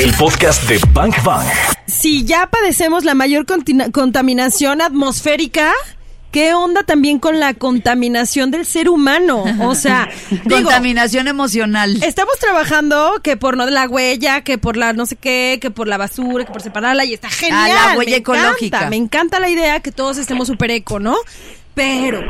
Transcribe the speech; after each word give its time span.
El 0.00 0.14
podcast 0.14 0.66
de 0.66 0.80
Bank 0.94 1.22
Bang. 1.22 1.46
Si 1.86 2.24
ya 2.24 2.46
padecemos 2.46 3.04
la 3.04 3.12
mayor 3.12 3.44
contaminación 3.92 4.80
atmosférica, 4.80 5.74
¿qué 6.30 6.54
onda 6.54 6.84
también 6.84 7.18
con 7.18 7.38
la 7.38 7.52
contaminación 7.52 8.50
del 8.50 8.64
ser 8.64 8.88
humano? 8.88 9.44
O 9.60 9.74
sea, 9.74 10.08
digo, 10.30 10.62
Contaminación 10.62 11.28
emocional. 11.28 12.02
Estamos 12.02 12.38
trabajando 12.38 13.20
que 13.22 13.36
por 13.36 13.58
no 13.58 13.68
la 13.68 13.86
huella, 13.86 14.40
que 14.40 14.56
por 14.56 14.78
la 14.78 14.94
no 14.94 15.04
sé 15.04 15.16
qué, 15.16 15.58
que 15.60 15.70
por 15.70 15.86
la 15.86 15.98
basura, 15.98 16.46
que 16.46 16.52
por 16.52 16.62
separarla 16.62 17.04
y 17.04 17.12
está 17.12 17.28
genial. 17.28 17.70
Ah, 17.70 17.88
la 17.90 17.98
huella 17.98 18.12
me 18.12 18.16
ecológica. 18.16 18.78
Encanta, 18.78 18.88
me 18.88 18.96
encanta 18.96 19.38
la 19.38 19.50
idea 19.50 19.80
que 19.80 19.92
todos 19.92 20.16
estemos 20.16 20.48
súper 20.48 20.70
eco, 20.70 20.98
¿no? 20.98 21.14
Pero, 21.74 22.22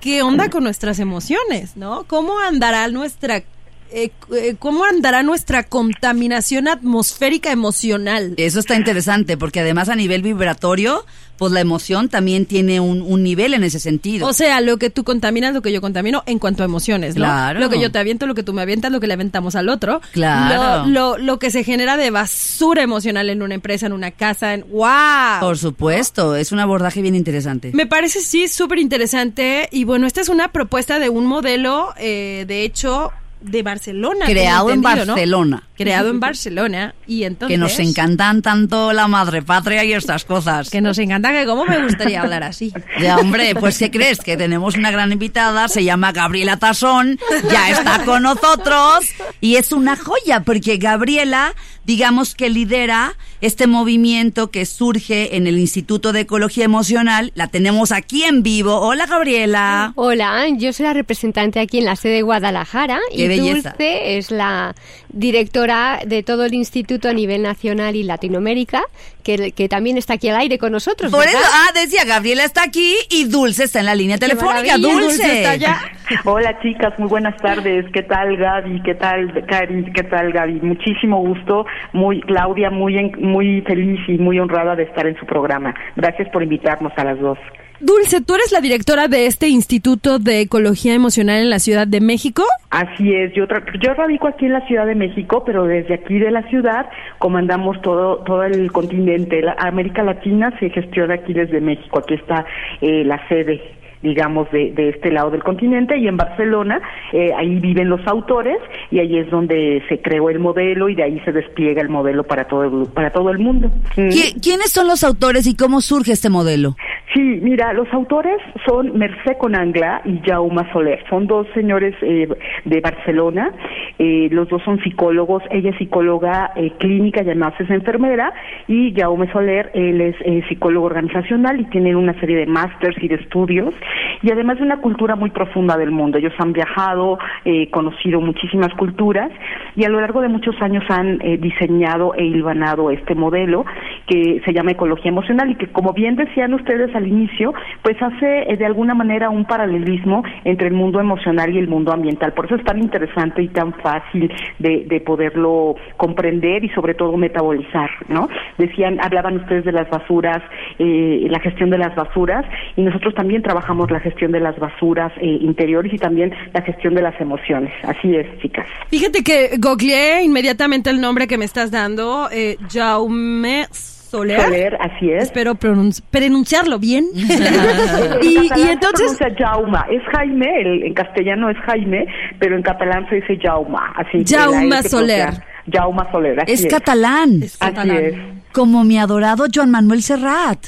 ¿qué 0.00 0.22
onda 0.22 0.48
con 0.48 0.64
nuestras 0.64 0.98
emociones, 0.98 1.76
no? 1.76 2.04
¿Cómo 2.04 2.38
andará 2.38 2.88
nuestra... 2.88 3.42
eh, 3.90 4.10
eh, 4.34 4.56
¿Cómo 4.58 4.84
andará 4.84 5.22
nuestra 5.22 5.62
contaminación 5.62 6.68
atmosférica 6.68 7.50
emocional? 7.50 8.34
Eso 8.36 8.60
está 8.60 8.74
interesante 8.74 9.36
porque 9.36 9.60
además 9.60 9.88
a 9.88 9.96
nivel 9.96 10.22
vibratorio, 10.22 11.04
pues 11.38 11.52
la 11.52 11.60
emoción 11.60 12.08
también 12.08 12.46
tiene 12.46 12.80
un, 12.80 13.00
un 13.00 13.22
nivel 13.22 13.54
en 13.54 13.64
ese 13.64 13.78
sentido. 13.80 14.26
O 14.26 14.32
sea, 14.32 14.60
lo 14.60 14.76
que 14.76 14.90
tú 14.90 15.04
contaminas, 15.04 15.54
lo 15.54 15.62
que 15.62 15.72
yo 15.72 15.80
contamino 15.80 16.22
en 16.26 16.38
cuanto 16.38 16.62
a 16.62 16.66
emociones, 16.66 17.14
¿no? 17.14 17.24
Claro. 17.24 17.60
Lo 17.60 17.70
que 17.70 17.80
yo 17.80 17.90
te 17.92 17.98
aviento, 17.98 18.26
lo 18.26 18.34
que 18.34 18.42
tú 18.42 18.52
me 18.52 18.62
avientas, 18.62 18.90
lo 18.92 19.00
que 19.00 19.06
le 19.06 19.14
aventamos 19.14 19.54
al 19.54 19.68
otro. 19.68 20.00
Claro. 20.12 20.86
Lo, 20.86 21.16
lo, 21.16 21.18
lo 21.18 21.38
que 21.38 21.50
se 21.50 21.64
genera 21.64 21.96
de 21.96 22.10
basura 22.10 22.82
emocional 22.82 23.30
en 23.30 23.42
una 23.42 23.54
empresa, 23.54 23.86
en 23.86 23.92
una 23.92 24.10
casa, 24.10 24.54
en... 24.54 24.66
¡Wow! 24.70 25.40
Por 25.40 25.58
supuesto, 25.58 26.36
es 26.36 26.52
un 26.52 26.60
abordaje 26.60 27.02
bien 27.02 27.14
interesante. 27.14 27.70
Me 27.72 27.86
parece 27.86 28.20
sí 28.20 28.48
súper 28.48 28.78
interesante 28.78 29.68
y 29.70 29.84
bueno, 29.84 30.06
esta 30.06 30.20
es 30.20 30.28
una 30.28 30.52
propuesta 30.52 30.98
de 30.98 31.08
un 31.08 31.26
modelo, 31.26 31.94
eh, 31.98 32.44
de 32.46 32.64
hecho, 32.64 33.12
de 33.40 33.62
Barcelona. 33.62 34.26
Creado 34.26 34.70
en 34.70 34.76
entendido, 34.84 35.06
¿no? 35.46 35.58
Creado 35.78 36.10
en 36.10 36.20
Barcelona 36.28 36.94
y 37.06 37.24
entonces... 37.24 37.54
Que 37.54 37.58
nos 37.58 37.78
encantan 37.78 38.42
tanto 38.42 38.92
la 38.92 39.08
madre 39.08 39.40
patria 39.40 39.84
y 39.84 39.94
estas 39.94 40.24
cosas. 40.24 40.68
Que 40.68 40.82
nos 40.82 40.98
encanta, 40.98 41.32
que 41.32 41.46
cómo 41.46 41.64
me 41.64 41.82
gustaría 41.82 42.20
hablar 42.20 42.42
así. 42.42 42.72
Ya, 43.00 43.16
hombre, 43.16 43.54
pues 43.54 43.78
¿qué 43.78 43.90
crees? 43.92 44.18
Que 44.18 44.36
tenemos 44.36 44.74
una 44.74 44.90
gran 44.90 45.12
invitada, 45.12 45.68
se 45.68 45.84
llama 45.84 46.10
Gabriela 46.10 46.56
Tazón, 46.56 47.18
ya 47.50 47.70
está 47.70 48.04
con 48.04 48.24
nosotros 48.24 49.04
y 49.40 49.54
es 49.54 49.70
una 49.70 49.94
joya 49.94 50.40
porque 50.40 50.78
Gabriela, 50.78 51.54
digamos 51.84 52.34
que 52.34 52.48
lidera 52.48 53.14
este 53.40 53.68
movimiento 53.68 54.50
que 54.50 54.66
surge 54.66 55.36
en 55.36 55.46
el 55.46 55.58
Instituto 55.58 56.12
de 56.12 56.20
Ecología 56.20 56.64
Emocional. 56.64 57.30
La 57.36 57.46
tenemos 57.46 57.92
aquí 57.92 58.24
en 58.24 58.42
vivo. 58.42 58.80
Hola 58.80 59.06
Gabriela. 59.06 59.92
Hola, 59.94 60.44
yo 60.56 60.72
soy 60.72 60.86
la 60.86 60.92
representante 60.94 61.60
aquí 61.60 61.78
en 61.78 61.84
la 61.84 61.94
sede 61.94 62.14
de 62.14 62.22
Guadalajara 62.22 62.98
Qué 63.12 63.24
y 63.24 63.28
belleza. 63.28 63.70
Dulce 63.70 64.18
es 64.18 64.30
la 64.32 64.74
directora 65.10 65.67
de 66.06 66.22
todo 66.22 66.44
el 66.44 66.54
instituto 66.54 67.08
a 67.08 67.12
nivel 67.12 67.42
nacional 67.42 67.94
y 67.96 68.02
Latinoamérica, 68.02 68.82
que, 69.22 69.52
que 69.52 69.68
también 69.68 69.96
está 69.98 70.14
aquí 70.14 70.28
al 70.28 70.36
aire 70.36 70.58
con 70.58 70.72
nosotros. 70.72 71.10
Por 71.10 71.20
¿verdad? 71.24 71.40
eso, 71.40 71.50
ah, 71.52 71.72
decía, 71.74 72.04
Gabriela 72.06 72.44
está 72.44 72.62
aquí 72.62 72.94
y 73.10 73.24
Dulce 73.24 73.64
está 73.64 73.80
en 73.80 73.86
la 73.86 73.94
línea 73.94 74.16
telefónica. 74.18 74.78
Dulce. 74.78 75.00
Dulce 75.00 75.38
está 75.38 75.50
allá. 75.50 75.76
Hola 76.24 76.58
chicas, 76.62 76.98
muy 76.98 77.08
buenas 77.08 77.36
tardes. 77.36 77.84
¿Qué 77.92 78.02
tal 78.02 78.36
Gaby? 78.36 78.82
¿Qué 78.82 78.94
tal 78.94 79.44
Karin? 79.46 79.92
¿Qué 79.92 80.02
tal 80.04 80.32
Gaby? 80.32 80.60
Muchísimo 80.62 81.20
gusto. 81.20 81.66
Muy 81.92 82.20
Claudia, 82.22 82.70
muy 82.70 82.96
en- 82.96 83.12
muy 83.20 83.60
feliz 83.62 84.00
y 84.08 84.12
muy 84.18 84.38
honrada 84.40 84.74
de 84.74 84.84
estar 84.84 85.06
en 85.06 85.18
su 85.18 85.26
programa. 85.26 85.74
Gracias 85.96 86.28
por 86.30 86.42
invitarnos 86.42 86.92
a 86.96 87.04
las 87.04 87.20
dos. 87.20 87.38
Dulce, 87.80 88.20
tú 88.20 88.34
eres 88.34 88.50
la 88.52 88.60
directora 88.60 89.08
de 89.08 89.26
este 89.26 89.48
Instituto 89.48 90.18
de 90.18 90.40
Ecología 90.40 90.94
Emocional 90.94 91.42
en 91.42 91.50
la 91.50 91.58
Ciudad 91.58 91.86
de 91.86 92.00
México. 92.00 92.42
Así 92.70 93.14
es, 93.14 93.32
yo, 93.34 93.46
tra- 93.46 93.64
yo 93.80 93.94
radico 93.94 94.26
aquí 94.28 94.46
en 94.46 94.52
la 94.54 94.66
Ciudad 94.66 94.84
de 94.86 94.94
México, 94.94 95.42
pero 95.46 95.64
desde 95.64 95.94
aquí 95.94 96.18
de 96.18 96.30
la 96.30 96.42
ciudad 96.48 96.86
comandamos 97.18 97.80
todo 97.82 98.18
todo 98.24 98.42
el 98.42 98.72
continente. 98.72 99.40
La 99.42 99.56
América 99.58 100.02
Latina 100.02 100.52
se 100.58 100.70
gestiona 100.70 101.14
aquí 101.14 101.32
desde 101.32 101.60
México. 101.60 101.98
Aquí 102.00 102.14
está 102.14 102.44
eh, 102.80 103.04
la 103.04 103.26
sede 103.28 103.60
digamos, 104.00 104.48
de, 104.52 104.70
de 104.74 104.90
este 104.90 105.10
lado 105.10 105.32
del 105.32 105.42
continente 105.42 105.98
y 105.98 106.06
en 106.06 106.16
Barcelona, 106.16 106.80
eh, 107.12 107.32
ahí 107.36 107.56
viven 107.56 107.88
los 107.88 108.00
autores 108.06 108.56
y 108.92 109.00
ahí 109.00 109.18
es 109.18 109.28
donde 109.28 109.82
se 109.88 110.00
creó 110.00 110.30
el 110.30 110.38
modelo 110.38 110.88
y 110.88 110.94
de 110.94 111.02
ahí 111.02 111.20
se 111.24 111.32
despliega 111.32 111.82
el 111.82 111.88
modelo 111.88 112.22
para 112.22 112.44
todo 112.46 112.62
el, 112.84 112.88
para 112.92 113.10
todo 113.10 113.30
el 113.30 113.40
mundo. 113.40 113.72
¿Qui- 113.96 114.40
¿Quiénes 114.40 114.70
son 114.70 114.86
los 114.86 115.02
autores 115.02 115.48
y 115.48 115.56
cómo 115.56 115.80
surge 115.80 116.12
este 116.12 116.30
modelo? 116.30 116.76
Sí, 117.14 117.40
mira, 117.42 117.72
los 117.72 117.90
autores 117.94 118.36
son 118.66 118.98
Mercé 118.98 119.38
Conangla 119.38 120.02
y 120.04 120.20
Jauma 120.26 120.70
Soler. 120.72 121.02
Son 121.08 121.26
dos 121.26 121.46
señores 121.54 121.94
eh, 122.02 122.28
de 122.64 122.80
Barcelona. 122.80 123.50
Eh, 123.98 124.28
los 124.30 124.48
dos 124.48 124.62
son 124.62 124.78
psicólogos. 124.80 125.42
Ella 125.50 125.70
es 125.70 125.78
psicóloga 125.78 126.52
eh, 126.54 126.72
clínica 126.78 127.22
y 127.22 127.26
además 127.26 127.54
es 127.58 127.70
enfermera. 127.70 128.34
Y 128.66 128.92
Jaume 128.94 129.32
Soler, 129.32 129.70
él 129.72 130.02
es 130.02 130.16
eh, 130.20 130.42
psicólogo 130.48 130.84
organizacional 130.84 131.58
y 131.58 131.64
tienen 131.66 131.96
una 131.96 132.12
serie 132.20 132.36
de 132.36 132.46
másters 132.46 133.02
y 133.02 133.08
de 133.08 133.14
estudios. 133.14 133.74
Y 134.22 134.30
además 134.30 134.58
de 134.58 134.64
una 134.64 134.82
cultura 134.82 135.16
muy 135.16 135.30
profunda 135.30 135.78
del 135.78 135.90
mundo. 135.90 136.18
Ellos 136.18 136.34
han 136.38 136.52
viajado, 136.52 137.18
eh, 137.44 137.70
conocido 137.70 138.20
muchísimas 138.20 138.74
culturas 138.74 139.30
y 139.76 139.84
a 139.84 139.88
lo 139.88 140.00
largo 140.00 140.20
de 140.20 140.28
muchos 140.28 140.60
años 140.60 140.84
han 140.88 141.20
eh, 141.22 141.38
diseñado 141.38 142.14
e 142.14 142.24
hilvanado 142.24 142.90
este 142.90 143.14
modelo 143.14 143.64
que 144.06 144.42
se 144.44 144.52
llama 144.52 144.72
ecología 144.72 145.10
emocional 145.10 145.50
y 145.50 145.54
que 145.54 145.68
como 145.68 145.92
bien 145.92 146.16
decían 146.16 146.52
ustedes 146.54 146.94
al 146.98 147.06
inicio, 147.06 147.54
pues 147.82 147.96
hace 148.00 148.52
eh, 148.52 148.56
de 148.56 148.66
alguna 148.66 148.94
manera 148.94 149.30
un 149.30 149.44
paralelismo 149.44 150.22
entre 150.44 150.68
el 150.68 150.74
mundo 150.74 151.00
emocional 151.00 151.54
y 151.54 151.58
el 151.58 151.68
mundo 151.68 151.92
ambiental. 151.92 152.32
Por 152.34 152.46
eso 152.46 152.56
es 152.56 152.64
tan 152.64 152.78
interesante 152.78 153.42
y 153.42 153.48
tan 153.48 153.72
fácil 153.74 154.30
de, 154.58 154.84
de 154.86 155.00
poderlo 155.00 155.76
comprender 155.96 156.64
y 156.64 156.68
sobre 156.70 156.94
todo 156.94 157.16
metabolizar, 157.16 157.90
¿no? 158.08 158.28
Decían, 158.58 158.98
hablaban 159.00 159.36
ustedes 159.36 159.64
de 159.64 159.72
las 159.72 159.88
basuras, 159.90 160.42
eh, 160.78 161.26
la 161.30 161.40
gestión 161.40 161.70
de 161.70 161.78
las 161.78 161.94
basuras 161.94 162.44
y 162.76 162.82
nosotros 162.82 163.14
también 163.14 163.42
trabajamos 163.42 163.90
la 163.90 164.00
gestión 164.00 164.32
de 164.32 164.40
las 164.40 164.58
basuras 164.58 165.12
eh, 165.20 165.26
interiores 165.40 165.92
y 165.92 165.98
también 165.98 166.32
la 166.52 166.62
gestión 166.62 166.94
de 166.94 167.02
las 167.02 167.18
emociones. 167.20 167.72
Así 167.84 168.14
es, 168.14 168.26
chicas. 168.40 168.66
Fíjate 168.88 169.22
que 169.22 169.56
googleé 169.58 170.22
inmediatamente 170.22 170.90
el 170.90 171.00
nombre 171.00 171.26
que 171.26 171.38
me 171.38 171.44
estás 171.44 171.70
dando, 171.70 172.28
eh, 172.30 172.56
Jaume 172.70 173.66
Soler. 174.10 174.40
Soler, 174.42 174.78
así 174.80 175.10
es. 175.10 175.24
Espero 175.24 175.54
pronun- 175.54 176.02
pronunciarlo 176.10 176.78
bien. 176.78 177.06
En 177.14 178.22
y, 178.22 178.38
y 178.38 178.48
se 178.48 178.72
entonces, 178.72 179.16
pronuncia 179.18 179.46
Jauma, 179.46 179.86
es 179.90 180.02
Jaime, 180.12 180.46
el- 180.60 180.82
en 180.84 180.94
castellano 180.94 181.50
es 181.50 181.56
Jaime, 181.66 182.06
pero 182.38 182.56
en 182.56 182.62
catalán 182.62 183.08
se 183.08 183.16
dice 183.16 183.38
Jauma, 183.42 183.92
así 183.96 184.24
que 184.24 184.36
Jauma 184.36 184.82
se 184.82 184.88
Soler. 184.88 185.30
Jauma 185.70 186.10
Soler, 186.10 186.40
así 186.40 186.52
Es 186.52 186.64
es. 186.64 186.72
catalán. 186.72 187.42
Es 187.42 187.56
Así 187.60 187.90
es. 187.90 188.14
Como 188.52 188.82
mi 188.84 188.98
adorado 188.98 189.44
Joan 189.54 189.70
Manuel 189.70 190.02
Serrat. 190.02 190.58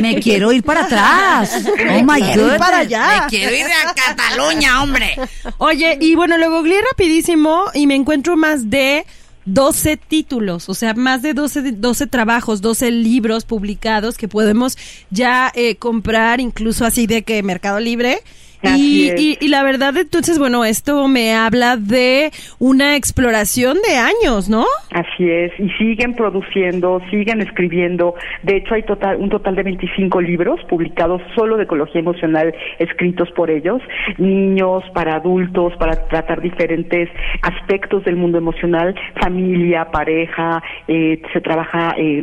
Me 0.00 0.16
quiero 0.18 0.50
ir 0.52 0.62
para 0.62 0.84
atrás. 0.84 1.66
Oh 1.68 2.02
my 2.02 2.20
quiero 2.22 2.46
ir 2.46 2.52
god. 2.52 2.58
para 2.58 2.78
allá. 2.78 3.20
Me 3.24 3.26
quiero 3.28 3.54
ir 3.54 3.66
a 3.66 3.92
Cataluña, 3.92 4.82
hombre. 4.82 5.14
Oye, 5.58 5.98
y 6.00 6.14
bueno, 6.14 6.38
lo 6.38 6.50
googleé 6.50 6.80
rapidísimo 6.90 7.64
y 7.74 7.86
me 7.86 7.94
encuentro 7.94 8.36
más 8.38 8.70
de 8.70 9.04
12 9.44 9.96
títulos, 9.96 10.68
o 10.68 10.74
sea, 10.74 10.94
más 10.94 11.22
de 11.22 11.34
12, 11.34 11.62
de- 11.62 11.72
12 11.72 12.06
trabajos, 12.06 12.60
12 12.60 12.90
libros 12.90 13.44
publicados 13.44 14.16
que 14.16 14.28
podemos 14.28 14.76
ya 15.10 15.50
eh, 15.54 15.76
comprar, 15.76 16.40
incluso 16.40 16.84
así 16.84 17.06
de 17.06 17.22
que 17.22 17.42
Mercado 17.42 17.80
Libre. 17.80 18.22
Y, 18.62 19.10
y, 19.16 19.38
y 19.40 19.48
la 19.48 19.62
verdad, 19.62 19.96
entonces, 19.96 20.38
bueno, 20.38 20.64
esto 20.64 21.08
me 21.08 21.34
habla 21.34 21.76
de 21.76 22.30
una 22.58 22.96
exploración 22.96 23.78
de 23.88 23.96
años, 23.96 24.48
¿no? 24.48 24.64
Así 24.92 25.28
es, 25.28 25.52
y 25.58 25.68
siguen 25.78 26.14
produciendo, 26.14 27.00
siguen 27.10 27.40
escribiendo. 27.40 28.14
De 28.42 28.56
hecho, 28.58 28.74
hay 28.74 28.82
total, 28.84 29.16
un 29.16 29.30
total 29.30 29.56
de 29.56 29.62
25 29.64 30.20
libros 30.20 30.60
publicados 30.68 31.20
solo 31.34 31.56
de 31.56 31.64
ecología 31.64 32.00
emocional, 32.00 32.54
escritos 32.78 33.30
por 33.32 33.50
ellos, 33.50 33.80
niños, 34.18 34.84
para 34.94 35.16
adultos, 35.16 35.72
para 35.78 36.06
tratar 36.08 36.40
diferentes 36.40 37.08
aspectos 37.42 38.04
del 38.04 38.16
mundo 38.16 38.38
emocional, 38.38 38.94
familia, 39.20 39.86
pareja, 39.90 40.62
eh, 40.88 41.20
se 41.32 41.40
trabaja 41.40 41.94
eh, 41.96 42.22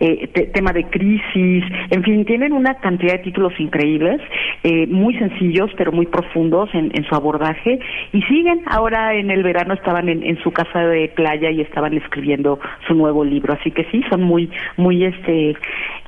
eh, 0.00 0.28
te- 0.34 0.46
tema 0.46 0.72
de 0.72 0.84
crisis, 0.84 1.64
en 1.90 2.02
fin, 2.02 2.24
tienen 2.24 2.52
una 2.52 2.74
cantidad 2.80 3.12
de 3.12 3.18
títulos 3.20 3.52
increíbles, 3.58 4.20
eh, 4.62 4.86
muy 4.86 5.14
sencillos, 5.18 5.69
pero 5.76 5.92
muy 5.92 6.06
profundos 6.06 6.68
en, 6.74 6.90
en 6.94 7.04
su 7.04 7.14
abordaje, 7.14 7.78
y 8.12 8.22
siguen. 8.22 8.62
Ahora 8.66 9.14
en 9.14 9.30
el 9.30 9.42
verano 9.42 9.74
estaban 9.74 10.08
en, 10.08 10.38
su 10.42 10.50
casa 10.50 10.80
de 10.80 11.08
playa 11.08 11.50
y 11.50 11.60
estaban 11.60 11.94
escribiendo 11.94 12.58
su 12.86 12.94
nuevo 12.94 13.24
libro, 13.24 13.54
así 13.54 13.70
que 13.70 13.84
sí, 13.90 14.02
son 14.08 14.22
muy, 14.22 14.50
muy 14.76 15.04
este, 15.04 15.56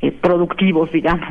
eh, 0.01 0.13
productivos, 0.21 0.91
digamos. 0.93 1.29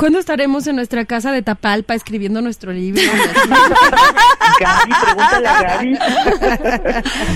¿Cuándo 0.00 0.18
estaremos 0.18 0.66
en 0.66 0.76
nuestra 0.76 1.04
casa 1.04 1.30
de 1.30 1.42
Tapalpa 1.42 1.94
escribiendo 1.94 2.40
nuestro 2.40 2.72
libro? 2.72 3.02
Gaby, 4.58 4.92
pregúntale 5.04 5.46
a 5.46 5.62
Gaby. 5.62 5.98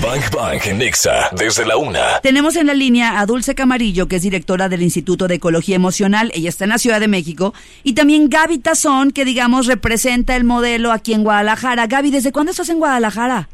Bang 0.01 0.31
Bang 0.35 0.59
en 0.65 0.79
Nexa, 0.79 1.29
desde 1.37 1.63
la 1.63 1.77
una. 1.77 2.21
Tenemos 2.23 2.55
en 2.55 2.65
la 2.65 2.73
línea 2.73 3.19
a 3.19 3.27
Dulce 3.27 3.53
Camarillo, 3.53 4.07
que 4.07 4.15
es 4.15 4.23
directora 4.23 4.67
del 4.67 4.81
Instituto 4.81 5.27
de 5.27 5.35
Ecología 5.35 5.75
Emocional. 5.75 6.31
Ella 6.33 6.49
está 6.49 6.63
en 6.63 6.71
la 6.71 6.79
Ciudad 6.79 6.99
de 6.99 7.07
México. 7.07 7.53
Y 7.83 7.93
también 7.93 8.29
Gaby 8.31 8.57
Tazón, 8.57 9.11
que 9.11 9.25
digamos 9.25 9.67
representa 9.67 10.35
el 10.35 10.43
modelo 10.43 10.91
aquí 10.91 11.13
en 11.13 11.23
Guadalajara. 11.23 11.85
Gaby, 11.85 12.09
¿desde 12.09 12.31
cuándo 12.31 12.49
estás 12.49 12.69
en 12.69 12.79
Guadalajara? 12.79 13.47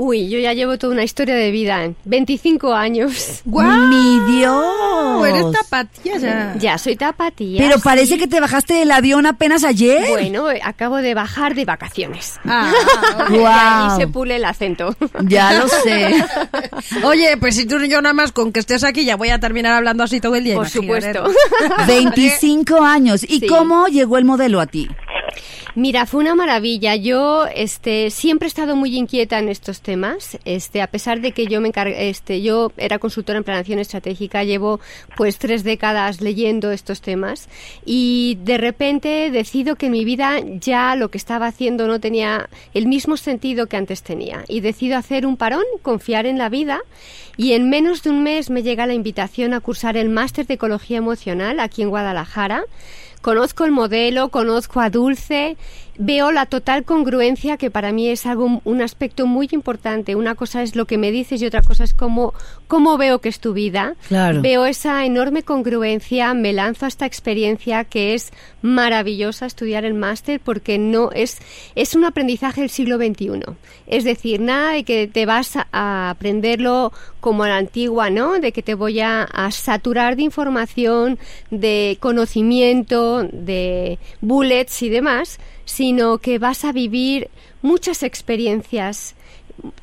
Uy, 0.00 0.28
yo 0.30 0.38
ya 0.38 0.52
llevo 0.52 0.78
toda 0.78 0.92
una 0.92 1.02
historia 1.02 1.34
de 1.34 1.50
vida. 1.50 1.90
25 2.04 2.72
años. 2.72 3.40
¡Guau! 3.44 3.88
¡Mi 3.88 4.20
Dios! 4.38 5.26
Eres 5.26 5.50
tapatía 5.52 6.16
ya. 6.18 6.54
Ya 6.58 6.78
soy 6.78 6.94
tapatía. 6.94 7.58
Pero 7.60 7.80
parece 7.80 8.16
que 8.16 8.28
te 8.28 8.38
bajaste 8.40 8.74
del 8.74 8.92
avión 8.92 9.26
apenas 9.26 9.64
ayer. 9.64 10.08
Bueno, 10.08 10.50
eh, 10.52 10.60
acabo 10.62 10.98
de 10.98 11.14
bajar 11.14 11.56
de 11.56 11.64
vacaciones. 11.64 12.38
Ah, 12.44 12.72
Y 13.30 13.38
Guau. 13.38 13.90
ahí 13.90 13.96
se 14.00 14.06
pule 14.06 14.36
el 14.36 14.44
acento. 14.44 14.94
Ya 15.24 15.52
lo 15.54 15.66
sé. 15.68 16.24
Oye, 17.02 17.36
pues 17.36 17.56
si 17.56 17.66
tú 17.66 17.78
y 17.80 17.88
yo 17.88 18.00
nada 18.00 18.12
más 18.14 18.30
con 18.30 18.52
que 18.52 18.60
estés 18.60 18.84
aquí 18.84 19.04
ya 19.04 19.16
voy 19.16 19.30
a 19.30 19.40
terminar 19.40 19.72
hablando 19.74 20.04
así 20.04 20.20
todo 20.20 20.36
el 20.36 20.44
día. 20.44 20.54
Por 20.54 20.66
imagínate. 20.68 21.18
supuesto. 21.18 21.86
25 21.88 22.82
años. 22.84 23.24
¿Y 23.24 23.40
Sí. 23.40 23.46
cómo 23.48 23.88
llegó 23.88 24.16
el 24.16 24.24
modelo 24.24 24.60
a 24.60 24.66
ti? 24.66 24.88
Mira, 25.78 26.06
fue 26.06 26.22
una 26.22 26.34
maravilla. 26.34 26.96
Yo 26.96 27.46
este, 27.54 28.10
siempre 28.10 28.46
he 28.46 28.48
estado 28.48 28.74
muy 28.74 28.96
inquieta 28.96 29.38
en 29.38 29.48
estos 29.48 29.80
temas. 29.80 30.36
Este, 30.44 30.82
a 30.82 30.88
pesar 30.88 31.20
de 31.20 31.30
que 31.30 31.46
yo 31.46 31.60
me 31.60 31.68
encargué, 31.68 32.10
este, 32.10 32.42
yo 32.42 32.72
era 32.76 32.98
consultora 32.98 33.38
en 33.38 33.44
planación 33.44 33.78
estratégica, 33.78 34.42
llevo 34.42 34.80
pues 35.16 35.38
tres 35.38 35.62
décadas 35.62 36.20
leyendo 36.20 36.72
estos 36.72 37.00
temas 37.00 37.48
y 37.86 38.38
de 38.42 38.58
repente 38.58 39.30
decido 39.30 39.76
que 39.76 39.86
en 39.86 39.92
mi 39.92 40.04
vida 40.04 40.40
ya 40.58 40.96
lo 40.96 41.12
que 41.12 41.18
estaba 41.18 41.46
haciendo 41.46 41.86
no 41.86 42.00
tenía 42.00 42.48
el 42.74 42.88
mismo 42.88 43.16
sentido 43.16 43.68
que 43.68 43.76
antes 43.76 44.02
tenía 44.02 44.44
y 44.48 44.58
decido 44.58 44.96
hacer 44.96 45.26
un 45.26 45.36
parón, 45.36 45.62
confiar 45.82 46.26
en 46.26 46.38
la 46.38 46.48
vida 46.48 46.80
y 47.36 47.52
en 47.52 47.70
menos 47.70 48.02
de 48.02 48.10
un 48.10 48.24
mes 48.24 48.50
me 48.50 48.64
llega 48.64 48.88
la 48.88 48.94
invitación 48.94 49.54
a 49.54 49.60
cursar 49.60 49.96
el 49.96 50.08
máster 50.08 50.44
de 50.44 50.54
ecología 50.54 50.96
emocional 50.96 51.60
aquí 51.60 51.82
en 51.82 51.90
Guadalajara. 51.90 52.64
Conozco 53.20 53.64
el 53.64 53.72
modelo, 53.72 54.28
conozco 54.28 54.80
a 54.80 54.90
Dulce, 54.90 55.56
veo 55.98 56.30
la 56.30 56.46
total 56.46 56.84
congruencia 56.84 57.56
que 57.56 57.70
para 57.70 57.92
mí 57.92 58.08
es 58.08 58.24
algo 58.24 58.62
un 58.64 58.82
aspecto 58.82 59.26
muy 59.26 59.48
importante. 59.50 60.14
Una 60.14 60.36
cosa 60.36 60.62
es 60.62 60.76
lo 60.76 60.86
que 60.86 60.96
me 60.96 61.10
dices 61.10 61.42
y 61.42 61.46
otra 61.46 61.62
cosa 61.62 61.84
es 61.84 61.92
cómo 61.92 62.34
cómo 62.68 62.96
veo 62.96 63.20
que 63.20 63.28
es 63.28 63.40
tu 63.40 63.52
vida. 63.52 63.94
Claro. 64.06 64.40
Veo 64.40 64.64
esa 64.64 65.04
enorme 65.04 65.42
congruencia, 65.42 66.32
me 66.34 66.52
lanzo 66.52 66.84
a 66.84 66.88
esta 66.88 67.04
experiencia 67.04 67.84
que 67.84 68.14
es 68.14 68.32
maravillosa 68.62 69.46
estudiar 69.46 69.84
el 69.84 69.94
máster 69.94 70.40
porque 70.40 70.78
no 70.78 71.10
es 71.12 71.38
es 71.74 71.94
un 71.96 72.04
aprendizaje 72.04 72.60
del 72.60 72.70
siglo 72.70 72.96
XXI. 72.96 73.40
Es 73.88 74.04
decir, 74.04 74.40
nada 74.40 74.72
de 74.72 74.84
que 74.84 75.08
te 75.08 75.26
vas 75.26 75.56
a, 75.56 76.10
aprenderlo 76.10 76.92
como 77.20 77.42
a 77.42 77.48
la 77.48 77.56
antigua, 77.56 78.10
¿no? 78.10 78.38
De 78.38 78.52
que 78.52 78.62
te 78.62 78.74
voy 78.74 79.00
a, 79.00 79.24
a 79.24 79.50
saturar 79.50 80.16
de 80.16 80.22
información, 80.22 81.18
de 81.50 81.98
conocimiento, 82.00 83.24
de 83.24 83.98
bullets 84.20 84.82
y 84.82 84.88
demás, 84.88 85.38
sino 85.68 86.16
que 86.16 86.38
vas 86.38 86.64
a 86.64 86.72
vivir 86.72 87.28
muchas 87.60 88.02
experiencias 88.02 89.14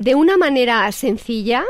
de 0.00 0.16
una 0.16 0.36
manera 0.36 0.90
sencilla, 0.90 1.62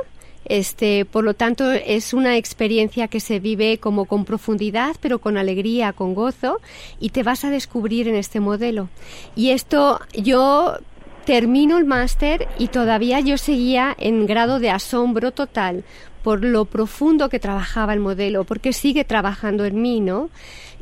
este, 0.47 1.05
por 1.05 1.23
lo 1.23 1.35
tanto, 1.35 1.71
es 1.71 2.15
una 2.15 2.39
experiencia 2.39 3.09
que 3.09 3.21
se 3.21 3.41
vive 3.41 3.77
como 3.77 4.07
con 4.07 4.25
profundidad, 4.25 4.97
pero 5.03 5.19
con 5.19 5.37
alegría, 5.37 5.93
con 5.93 6.15
gozo, 6.15 6.61
y 6.99 7.11
te 7.11 7.25
vas 7.25 7.45
a 7.45 7.51
descubrir 7.51 8.09
en 8.09 8.15
este 8.15 8.41
modelo. 8.41 8.89
Y 9.35 9.51
esto 9.51 10.01
yo 10.15 10.79
termino 11.27 11.77
el 11.77 11.85
máster 11.85 12.49
y 12.59 12.69
todavía 12.69 13.21
yo 13.21 13.37
seguía 13.37 13.95
en 13.99 14.25
grado 14.27 14.61
de 14.61 14.71
asombro 14.71 15.31
total 15.31 15.85
por 16.23 16.43
lo 16.43 16.65
profundo 16.65 17.29
que 17.29 17.39
trabajaba 17.39 17.93
el 17.93 18.01
modelo, 18.01 18.45
porque 18.45 18.73
sigue 18.73 19.05
trabajando 19.05 19.67
en 19.67 19.83
mí, 19.83 20.01
¿no? 20.01 20.31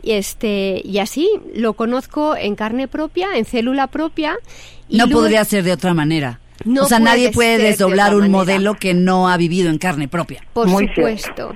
Y 0.04 0.12
este 0.12 0.82
y 0.84 0.98
así 0.98 1.28
lo 1.54 1.72
conozco 1.72 2.36
en 2.36 2.54
carne 2.56 2.88
propia, 2.88 3.28
en 3.36 3.44
célula 3.44 3.86
propia. 3.86 4.36
y 4.88 4.98
No 4.98 5.06
luego- 5.06 5.22
podría 5.22 5.44
ser 5.46 5.64
de 5.64 5.72
otra 5.72 5.94
manera. 5.94 6.40
No 6.66 6.82
o 6.82 6.86
sea, 6.86 6.98
puede 6.98 7.10
nadie 7.10 7.30
puede 7.32 7.58
de 7.58 7.64
desdoblar 7.64 8.14
un 8.14 8.20
manera. 8.20 8.38
modelo 8.38 8.74
que 8.74 8.94
no 8.94 9.28
ha 9.28 9.36
vivido 9.36 9.70
en 9.70 9.78
carne 9.78 10.08
propia. 10.08 10.44
Por 10.52 10.68
Muy 10.68 10.86
supuesto. 10.88 11.52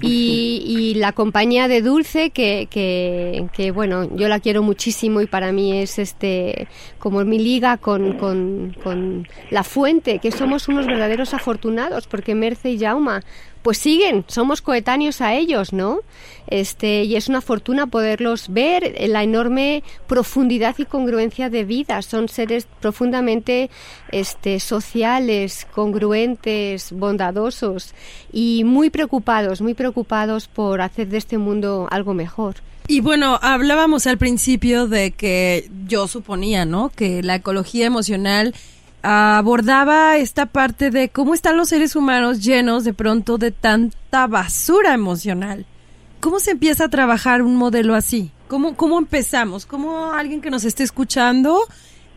Y, 0.00 0.62
y 0.66 0.94
la 0.94 1.12
compañía 1.12 1.68
de 1.68 1.82
Dulce, 1.82 2.30
que, 2.30 2.68
que, 2.70 3.46
que, 3.52 3.70
bueno, 3.70 4.08
yo 4.16 4.28
la 4.28 4.40
quiero 4.40 4.62
muchísimo 4.62 5.20
y 5.20 5.26
para 5.26 5.52
mí 5.52 5.78
es 5.78 5.98
este 5.98 6.68
como 6.98 7.24
mi 7.24 7.38
liga 7.38 7.76
con, 7.76 8.14
con, 8.14 8.76
con 8.82 9.28
la 9.50 9.64
fuente, 9.64 10.18
que 10.18 10.32
somos 10.32 10.68
unos 10.68 10.86
verdaderos 10.86 11.34
afortunados, 11.34 12.06
porque 12.06 12.34
Merce 12.34 12.70
y 12.70 12.78
Jauma 12.78 13.22
pues 13.62 13.78
siguen, 13.78 14.24
somos 14.28 14.62
coetáneos 14.62 15.20
a 15.20 15.34
ellos, 15.34 15.72
¿no? 15.72 16.00
Este, 16.46 17.04
y 17.04 17.16
es 17.16 17.28
una 17.28 17.40
fortuna 17.40 17.86
poderlos 17.86 18.48
ver 18.48 18.94
en 18.96 19.12
la 19.12 19.22
enorme 19.22 19.82
profundidad 20.06 20.76
y 20.78 20.84
congruencia 20.84 21.50
de 21.50 21.64
vida. 21.64 22.00
Son 22.02 22.28
seres 22.28 22.66
profundamente 22.80 23.68
este, 24.10 24.60
sociales, 24.60 25.66
congruentes, 25.74 26.92
bondadosos 26.92 27.94
y 28.32 28.62
muy 28.64 28.90
preocupados, 28.90 29.60
muy 29.60 29.67
preocupados 29.74 30.48
por 30.48 30.80
hacer 30.80 31.08
de 31.08 31.18
este 31.18 31.38
mundo 31.38 31.88
algo 31.90 32.14
mejor. 32.14 32.56
Y 32.86 33.00
bueno, 33.00 33.38
hablábamos 33.42 34.06
al 34.06 34.16
principio 34.16 34.88
de 34.88 35.10
que 35.10 35.70
yo 35.86 36.08
suponía, 36.08 36.64
¿no? 36.64 36.88
Que 36.88 37.22
la 37.22 37.34
ecología 37.34 37.86
emocional 37.86 38.54
abordaba 39.02 40.16
esta 40.16 40.46
parte 40.46 40.90
de 40.90 41.08
cómo 41.10 41.34
están 41.34 41.56
los 41.56 41.68
seres 41.68 41.96
humanos 41.96 42.42
llenos 42.42 42.84
de 42.84 42.94
pronto 42.94 43.38
de 43.38 43.50
tanta 43.50 44.26
basura 44.26 44.94
emocional. 44.94 45.66
¿Cómo 46.20 46.40
se 46.40 46.52
empieza 46.52 46.84
a 46.84 46.88
trabajar 46.88 47.42
un 47.42 47.56
modelo 47.56 47.94
así? 47.94 48.32
¿Cómo, 48.48 48.74
cómo 48.74 48.98
empezamos? 48.98 49.66
¿Cómo 49.66 50.12
alguien 50.12 50.40
que 50.40 50.50
nos 50.50 50.64
esté 50.64 50.82
escuchando 50.82 51.60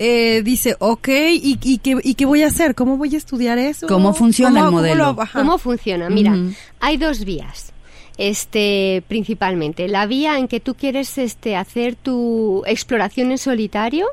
eh, 0.03 0.41
dice, 0.41 0.75
ok, 0.79 1.07
¿y, 1.09 1.59
y, 1.61 1.77
qué, 1.77 1.95
¿y 2.03 2.15
qué 2.15 2.25
voy 2.25 2.41
a 2.41 2.47
hacer? 2.47 2.73
¿Cómo 2.73 2.97
voy 2.97 3.13
a 3.13 3.19
estudiar 3.19 3.59
eso? 3.59 3.85
¿Cómo 3.85 4.15
funciona 4.15 4.61
el 4.61 4.71
modelo? 4.71 5.13
lo-. 5.13 5.27
¿Cómo 5.31 5.59
funciona? 5.59 6.09
Mira, 6.09 6.35
hay 6.79 6.97
dos 6.97 7.23
vías. 7.23 7.71
Este, 8.17 9.03
principalmente, 9.07 9.87
la 9.87 10.07
vía 10.07 10.39
en 10.39 10.47
que 10.47 10.59
tú 10.59 10.73
quieres 10.73 11.19
este, 11.19 11.55
hacer 11.55 11.95
tu 11.95 12.63
exploración 12.65 13.29
en 13.29 13.37
solitario 13.37 14.07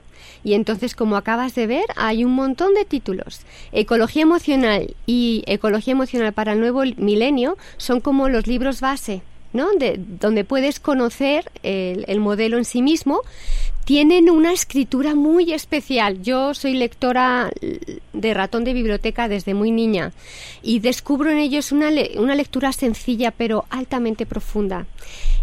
y 0.44 0.52
entonces, 0.52 0.94
como 0.94 1.16
acabas 1.16 1.54
de 1.54 1.66
ver, 1.66 1.84
hay 1.96 2.22
un 2.22 2.34
montón 2.34 2.74
de 2.74 2.84
títulos. 2.84 3.40
Ecología 3.72 4.22
emocional 4.22 4.94
y 5.06 5.42
Ecología 5.46 5.92
emocional 5.92 6.34
para 6.34 6.52
el 6.52 6.60
nuevo 6.60 6.82
milenio 6.98 7.56
son 7.78 8.00
como 8.02 8.28
los 8.28 8.46
libros 8.46 8.82
base, 8.82 9.22
donde 9.52 10.44
puedes 10.44 10.78
conocer 10.80 11.50
el, 11.62 12.04
el 12.08 12.20
modelo 12.20 12.58
en 12.58 12.64
sí 12.64 12.82
mismo. 12.82 13.20
Tienen 13.84 14.28
una 14.28 14.52
escritura 14.52 15.14
muy 15.14 15.52
especial. 15.54 16.20
Yo 16.22 16.52
soy 16.52 16.74
lectora 16.74 17.50
de 18.12 18.34
ratón 18.34 18.64
de 18.64 18.74
biblioteca 18.74 19.28
desde 19.28 19.54
muy 19.54 19.70
niña 19.70 20.12
y 20.62 20.80
descubro 20.80 21.30
en 21.30 21.38
ellos 21.38 21.72
una, 21.72 21.90
le- 21.90 22.12
una 22.18 22.34
lectura 22.34 22.72
sencilla 22.72 23.30
pero 23.30 23.64
altamente 23.70 24.26
profunda. 24.26 24.86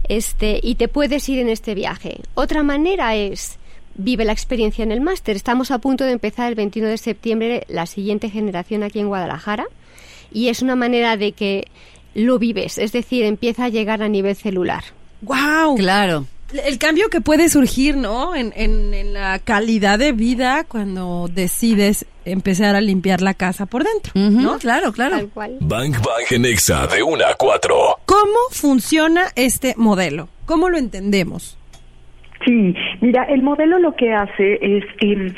Este, 0.08 0.60
y 0.62 0.76
te 0.76 0.88
puedes 0.88 1.28
ir 1.28 1.40
en 1.40 1.50
este 1.50 1.74
viaje. 1.74 2.20
Otra 2.36 2.62
manera 2.62 3.16
es 3.16 3.58
vive 3.96 4.26
la 4.26 4.34
experiencia 4.34 4.84
en 4.84 4.92
el 4.92 5.02
máster. 5.02 5.36
Estamos 5.36 5.72
a 5.72 5.80
punto 5.80 6.04
de 6.04 6.12
empezar 6.12 6.48
el 6.50 6.56
21 6.56 6.90
de 6.90 6.98
septiembre 7.00 7.66
la 7.68 7.88
siguiente 7.88 8.30
generación 8.30 8.84
aquí 8.84 9.00
en 9.00 9.08
Guadalajara 9.08 9.66
y 10.32 10.50
es 10.50 10.62
una 10.62 10.76
manera 10.76 11.18
de 11.18 11.32
que 11.32 11.68
lo 12.16 12.40
vives, 12.40 12.78
es 12.80 12.92
decir, 12.92 13.26
empieza 13.26 13.66
a 13.66 13.70
llegar 13.70 14.02
a 14.02 14.08
nivel 14.08 14.36
celular. 14.36 14.84
¡Wow! 15.22 15.76
Claro. 15.78 16.26
El 16.66 16.78
cambio 16.78 17.10
que 17.10 17.22
puede 17.22 17.50
surgir, 17.50 17.98
¿no? 17.98 18.36
En, 18.36 18.54
en, 18.56 18.94
en 18.94 19.14
la 19.14 19.40
calidad 19.40 20.00
de 20.00 20.12
vida 20.14 20.64
cuando 20.64 21.28
decides 21.32 22.06
empezar 22.24 22.76
a 22.76 22.82
limpiar 22.82 23.22
la 23.22 23.34
casa 23.34 23.66
por 23.66 23.84
dentro, 23.84 24.14
¿no? 24.16 24.58
Claro, 24.60 24.92
claro. 24.92 25.18
Tal 25.18 25.30
cual. 25.30 25.58
Bang 25.60 25.92
Bang 25.92 26.26
en 26.32 26.46
Exa 26.46 26.88
de 26.88 27.04
1 27.04 27.26
a 27.26 27.36
4. 27.36 27.76
¿Cómo 28.06 28.40
funciona 28.52 29.26
este 29.36 29.74
modelo? 29.78 30.30
¿Cómo 30.46 30.70
lo 30.70 30.78
entendemos? 30.78 31.58
Sí, 32.46 32.76
mira, 33.02 33.24
el 33.24 33.42
modelo 33.42 33.80
lo 33.80 33.96
que 33.96 34.14
hace 34.14 34.60
es 34.62 34.84
em, 35.00 35.34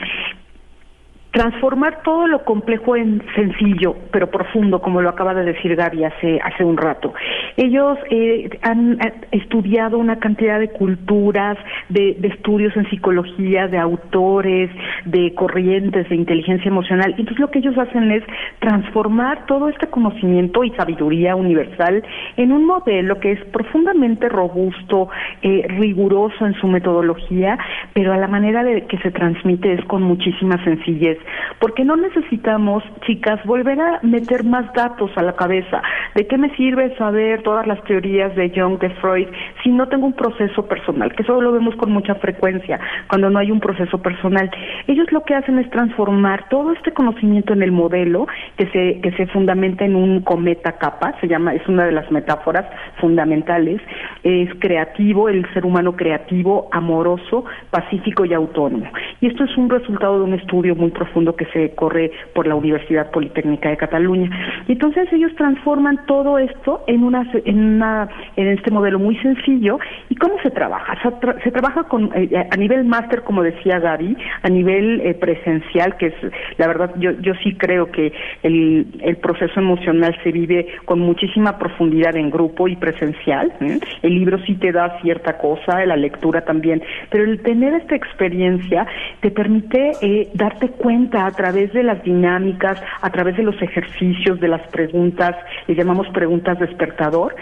transformar 1.38 2.02
todo 2.02 2.26
lo 2.26 2.44
complejo 2.44 2.96
en 2.96 3.22
sencillo, 3.36 3.96
pero 4.12 4.26
profundo, 4.32 4.82
como 4.82 5.04
lo 5.04 5.10
acaba 5.10 5.36
de 5.36 5.44
decir 5.44 5.76
Gaby 5.76 6.04
hace, 6.06 6.40
hace 6.44 6.64
un 6.64 6.78
rato. 6.78 7.14
Ellos 7.56 8.00
eh, 8.10 8.50
han 8.64 8.94
eh, 8.94 9.14
estudiado 9.34 10.00
una 10.00 10.18
cantidad 10.18 10.60
de 10.60 10.70
culturas, 10.70 11.56
de, 11.90 12.18
estudios 12.24 12.76
en 12.76 12.90
psicología, 12.90 13.68
de 13.68 13.78
autores, 13.78 14.72
de 15.06 15.36
corrientes 15.36 16.10
de 16.10 16.16
inteligencia 16.16 16.70
emocional. 16.70 17.14
Entonces 17.16 17.38
lo 17.38 17.52
que 17.52 17.60
ellos 17.60 17.78
hacen 17.78 18.10
es 18.12 18.24
transformar 18.58 19.46
todo 19.46 19.70
este 19.70 19.92
conocimiento 19.92 20.64
y 20.64 20.72
sabiduría 20.72 21.36
universal 21.36 22.04
en 22.38 22.52
un 22.52 22.66
modelo 22.66 23.20
que 23.20 23.34
es 23.34 23.46
profundamente 23.52 24.28
robusto, 24.28 25.10
eh, 25.44 25.68
riguroso 25.68 26.48
en 26.48 26.56
su 26.56 26.68
metodología, 26.68 27.60
pero 27.94 28.12
a 28.12 28.18
la 28.18 28.28
manera 28.28 28.64
de 28.64 28.88
que 28.88 28.98
se 28.98 29.12
transmite 29.12 29.74
es 29.74 29.86
con 29.86 30.02
muchísima 30.02 30.64
sencillez. 30.64 31.20
Porque 31.60 31.84
no 31.84 31.96
necesitamos, 31.96 32.84
chicas, 33.06 33.44
volver 33.46 33.80
a 33.80 34.00
meter 34.04 34.44
más 34.44 34.72
datos 34.74 35.12
a 35.16 35.22
la 35.22 35.34
cabeza. 35.34 35.82
¿De 36.16 36.28
qué 36.28 36.38
me 36.38 36.56
sirve 36.56 36.96
saber 36.98 37.44
todas 37.44 37.66
las 37.68 37.84
teorías 37.84 38.36
de 38.36 38.52
Jung, 38.56 38.80
de 38.80 38.90
Freud, 39.02 39.28
si 39.64 39.70
no 39.70 39.88
tengo 39.88 40.06
un 40.06 40.14
proceso 40.14 40.68
personal? 40.68 41.14
Que 41.14 41.24
eso 41.24 41.42
lo 41.42 41.52
vemos 41.52 41.76
con 41.76 41.92
mucha 41.92 42.16
frecuencia, 42.16 42.80
cuando 43.08 43.30
no 43.30 43.40
hay 43.40 43.52
un 43.52 43.60
proceso 43.60 44.02
personal. 44.02 44.50
Ellos 44.88 45.12
lo 45.12 45.24
que 45.24 45.36
hacen 45.36 45.60
es 45.60 45.70
transformar 45.70 46.48
todo 46.50 46.72
este 46.74 46.92
conocimiento 46.92 47.54
en 47.54 47.64
el 47.64 47.72
modelo 47.72 48.28
que 48.58 48.68
se, 48.68 49.02
que 49.02 49.12
se 49.14 49.28
fundamenta 49.28 49.86
en 49.86 49.96
un 49.96 50.22
cometa 50.22 50.74
capa, 50.74 51.16
se 51.20 51.28
llama, 51.28 51.54
es 51.54 51.68
una 51.68 51.86
de 51.86 51.92
las 51.92 52.10
metáforas 52.12 52.66
fundamentales, 53.00 53.82
es 54.24 54.50
creativo, 54.60 55.30
el 55.30 55.46
ser 55.54 55.66
humano 55.66 55.96
creativo, 55.96 56.70
amoroso, 56.72 57.46
pacífico 57.70 58.26
y 58.26 58.34
autónomo. 58.34 58.86
Y 59.22 59.28
esto 59.28 59.44
es 59.44 59.58
un 59.58 59.70
resultado 59.70 60.20
de 60.20 60.26
un 60.26 60.34
estudio 60.34 60.76
muy 60.76 60.92
profundo 60.92 61.07
que 61.36 61.46
se 61.48 61.76
corre 61.76 62.12
por 62.34 62.48
la 62.48 62.56
Universidad 62.56 63.12
Politécnica 63.12 63.70
de 63.70 63.78
Cataluña. 63.78 64.30
Y 64.68 64.74
entonces 64.74 65.12
ellos 65.12 65.32
transforman 65.36 66.06
todo 66.06 66.38
esto 66.38 66.84
en 66.88 67.04
una 67.04 67.30
en 67.46 67.60
una 67.60 68.08
en 68.36 68.48
este 68.48 68.72
modelo 68.72 69.00
muy 69.00 69.18
sencillo. 69.18 69.80
¿Y 70.10 70.16
cómo 70.16 70.36
se 70.42 70.52
trabaja? 70.52 70.98
Se, 71.44 71.52
trabaja 71.52 71.84
con 71.84 72.12
eh, 72.16 72.30
a 72.50 72.56
nivel 72.56 72.86
máster, 72.86 73.24
como 73.24 73.44
decía 73.44 73.80
Gaby, 73.80 74.16
a 74.44 74.50
nivel 74.50 75.02
eh, 75.02 75.14
presencial, 75.14 75.98
que 75.98 76.08
es 76.08 76.16
la 76.58 76.68
verdad 76.68 76.94
yo 76.98 77.12
yo 77.22 77.34
sí 77.44 77.56
creo 77.56 77.92
que 77.92 78.14
el, 78.44 78.88
el 79.02 79.18
proceso 79.18 79.60
emocional 79.60 80.16
se 80.24 80.32
vive 80.32 80.68
con 80.86 81.00
muchísima 81.00 81.58
profundidad 81.58 82.16
en 82.16 82.30
grupo 82.30 82.68
y 82.68 82.76
presencial. 82.76 83.54
¿eh? 83.62 83.80
El 84.02 84.16
libro 84.16 84.38
sí 84.46 84.56
te 84.56 84.72
da 84.72 85.00
cierta 85.02 85.38
cosa, 85.38 85.86
la 85.86 85.96
lectura 85.96 86.42
también, 86.42 86.82
pero 87.10 87.24
el 87.24 87.42
tener 87.42 87.74
esta 87.74 87.96
experiencia 87.96 88.86
te 89.22 89.32
permite 89.32 89.92
eh, 90.02 90.30
darte 90.34 90.70
cuenta 90.70 90.97
a 90.98 91.32
través 91.32 91.72
de 91.74 91.84
las 91.84 92.04
dinámicas, 92.04 92.82
a 93.02 93.10
través 93.12 93.38
de 93.38 93.44
los 93.44 93.62
ejercicios, 93.62 94.40
de 94.40 94.48
las 94.48 94.62
preguntas, 94.70 95.36
le 95.68 95.76
llamamos 95.76 96.08
preguntas 96.10 96.60
despertador, 96.60 97.36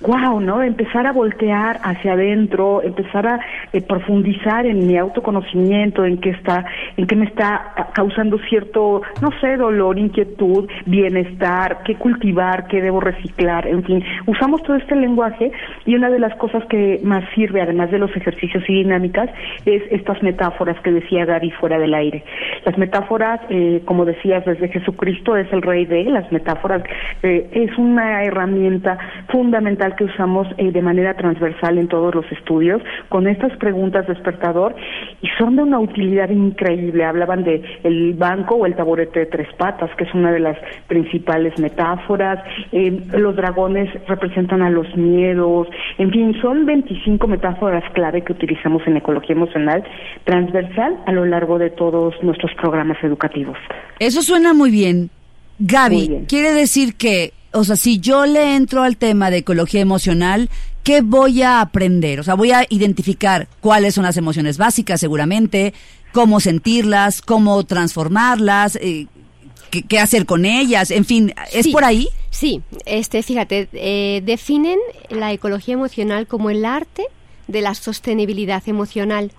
wow, 0.00 0.40
¿no? 0.40 0.62
Empezar 0.62 1.06
a 1.06 1.12
voltear 1.12 1.78
hacia 1.82 2.12
adentro, 2.12 2.82
empezar 2.82 3.26
a 3.26 3.40
eh, 3.72 3.80
profundizar 3.80 4.66
en 4.66 4.86
mi 4.86 4.98
autoconocimiento, 4.98 6.04
en 6.04 6.18
qué 6.18 6.30
está, 6.30 6.66
en 6.96 7.06
qué 7.06 7.16
me 7.16 7.24
está 7.24 7.88
causando 7.94 8.38
cierto, 8.48 9.02
no 9.22 9.30
sé, 9.40 9.56
dolor, 9.56 9.98
inquietud, 9.98 10.68
bienestar, 10.86 11.78
qué 11.84 11.94
cultivar, 11.94 12.66
qué 12.68 12.82
debo 12.82 13.00
reciclar, 13.00 13.66
en 13.66 13.82
fin, 13.84 14.04
usamos 14.26 14.62
todo 14.62 14.76
este 14.76 14.94
lenguaje 14.94 15.50
y 15.86 15.94
una 15.94 16.10
de 16.10 16.18
las 16.18 16.34
cosas 16.36 16.62
que 16.66 17.00
más 17.02 17.24
sirve, 17.34 17.62
además 17.62 17.90
de 17.90 17.98
los 17.98 18.14
ejercicios 18.14 18.62
y 18.68 18.82
dinámicas, 18.82 19.30
es 19.64 19.82
estas 19.90 20.22
metáforas 20.22 20.78
que 20.82 20.92
decía 20.92 21.24
Gaby 21.24 21.50
fuera 21.52 21.78
del 21.78 21.94
aire. 21.94 22.22
Las 22.68 22.76
metáforas, 22.76 23.40
eh, 23.48 23.80
como 23.86 24.04
decías, 24.04 24.44
desde 24.44 24.68
Jesucristo 24.68 25.38
es 25.38 25.50
el 25.54 25.62
rey 25.62 25.86
de 25.86 26.04
las 26.04 26.30
metáforas, 26.30 26.82
eh, 27.22 27.48
es 27.50 27.78
una 27.78 28.24
herramienta 28.24 28.98
fundamental 29.28 29.96
que 29.96 30.04
usamos 30.04 30.46
eh, 30.58 30.70
de 30.70 30.82
manera 30.82 31.14
transversal 31.14 31.78
en 31.78 31.88
todos 31.88 32.14
los 32.14 32.30
estudios, 32.30 32.82
con 33.08 33.26
estas 33.26 33.56
preguntas 33.56 34.06
despertador, 34.06 34.76
y 35.22 35.28
son 35.38 35.56
de 35.56 35.62
una 35.62 35.78
utilidad 35.78 36.28
increíble. 36.28 37.06
Hablaban 37.06 37.42
de 37.42 37.62
el 37.84 38.12
banco 38.12 38.56
o 38.56 38.66
el 38.66 38.76
taburete 38.76 39.20
de 39.20 39.26
tres 39.26 39.48
patas, 39.56 39.88
que 39.96 40.04
es 40.04 40.12
una 40.12 40.30
de 40.30 40.40
las 40.40 40.58
principales 40.88 41.58
metáforas. 41.58 42.38
los 43.16 43.34
dragones 43.34 43.88
representan 44.06 44.60
a 44.60 44.68
los 44.68 44.94
miedos, 44.94 45.68
en 45.96 46.10
fin, 46.10 46.36
son 46.42 46.66
25 46.66 47.26
metáforas 47.28 47.82
clave 47.94 48.20
que 48.20 48.32
utilizamos 48.32 48.86
en 48.86 48.98
ecología 48.98 49.34
emocional 49.34 49.82
transversal 50.24 50.98
a 51.06 51.12
lo 51.12 51.24
largo 51.24 51.58
de 51.58 51.70
todos 51.70 52.14
nuestros 52.22 52.52
programas 52.60 52.96
educativos. 53.02 53.56
Eso 53.98 54.22
suena 54.22 54.54
muy 54.54 54.70
bien. 54.70 55.10
Gaby, 55.58 56.26
quiere 56.28 56.52
decir 56.52 56.94
que, 56.94 57.32
o 57.52 57.64
sea, 57.64 57.76
si 57.76 57.98
yo 57.98 58.26
le 58.26 58.54
entro 58.54 58.82
al 58.82 58.96
tema 58.96 59.30
de 59.30 59.38
ecología 59.38 59.80
emocional, 59.80 60.48
¿qué 60.84 61.00
voy 61.00 61.42
a 61.42 61.60
aprender? 61.60 62.20
O 62.20 62.22
sea, 62.22 62.34
voy 62.34 62.52
a 62.52 62.64
identificar 62.68 63.48
cuáles 63.60 63.94
son 63.94 64.04
las 64.04 64.16
emociones 64.16 64.56
básicas, 64.56 65.00
seguramente, 65.00 65.74
cómo 66.12 66.40
sentirlas, 66.40 67.22
cómo 67.22 67.64
transformarlas, 67.64 68.76
eh, 68.76 69.06
qué, 69.70 69.98
hacer 69.98 70.26
con 70.26 70.44
ellas, 70.44 70.90
en 70.90 71.04
fin, 71.04 71.34
¿es 71.52 71.68
por 71.68 71.84
ahí? 71.84 72.08
Sí, 72.30 72.62
este, 72.86 73.22
fíjate, 73.22 73.68
eh, 73.72 74.22
definen 74.24 74.78
la 75.10 75.32
ecología 75.32 75.74
emocional 75.74 76.26
como 76.26 76.50
el 76.50 76.64
arte 76.64 77.04
de 77.48 77.60
la 77.62 77.74
sostenibilidad 77.74 78.62
emocional. 78.66 79.32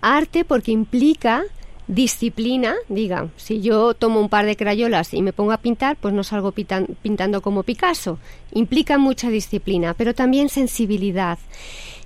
Arte 0.00 0.44
porque 0.44 0.70
implica 0.72 1.42
disciplina, 1.88 2.74
diga, 2.88 3.28
si 3.36 3.60
yo 3.60 3.94
tomo 3.94 4.20
un 4.20 4.28
par 4.28 4.46
de 4.46 4.56
crayolas 4.56 5.14
y 5.14 5.22
me 5.22 5.32
pongo 5.32 5.52
a 5.52 5.58
pintar, 5.58 5.96
pues 5.96 6.12
no 6.14 6.24
salgo 6.24 6.52
pintando 6.52 7.42
como 7.42 7.62
Picasso. 7.62 8.18
Implica 8.52 8.98
mucha 8.98 9.30
disciplina, 9.30 9.94
pero 9.94 10.14
también 10.14 10.48
sensibilidad. 10.48 11.38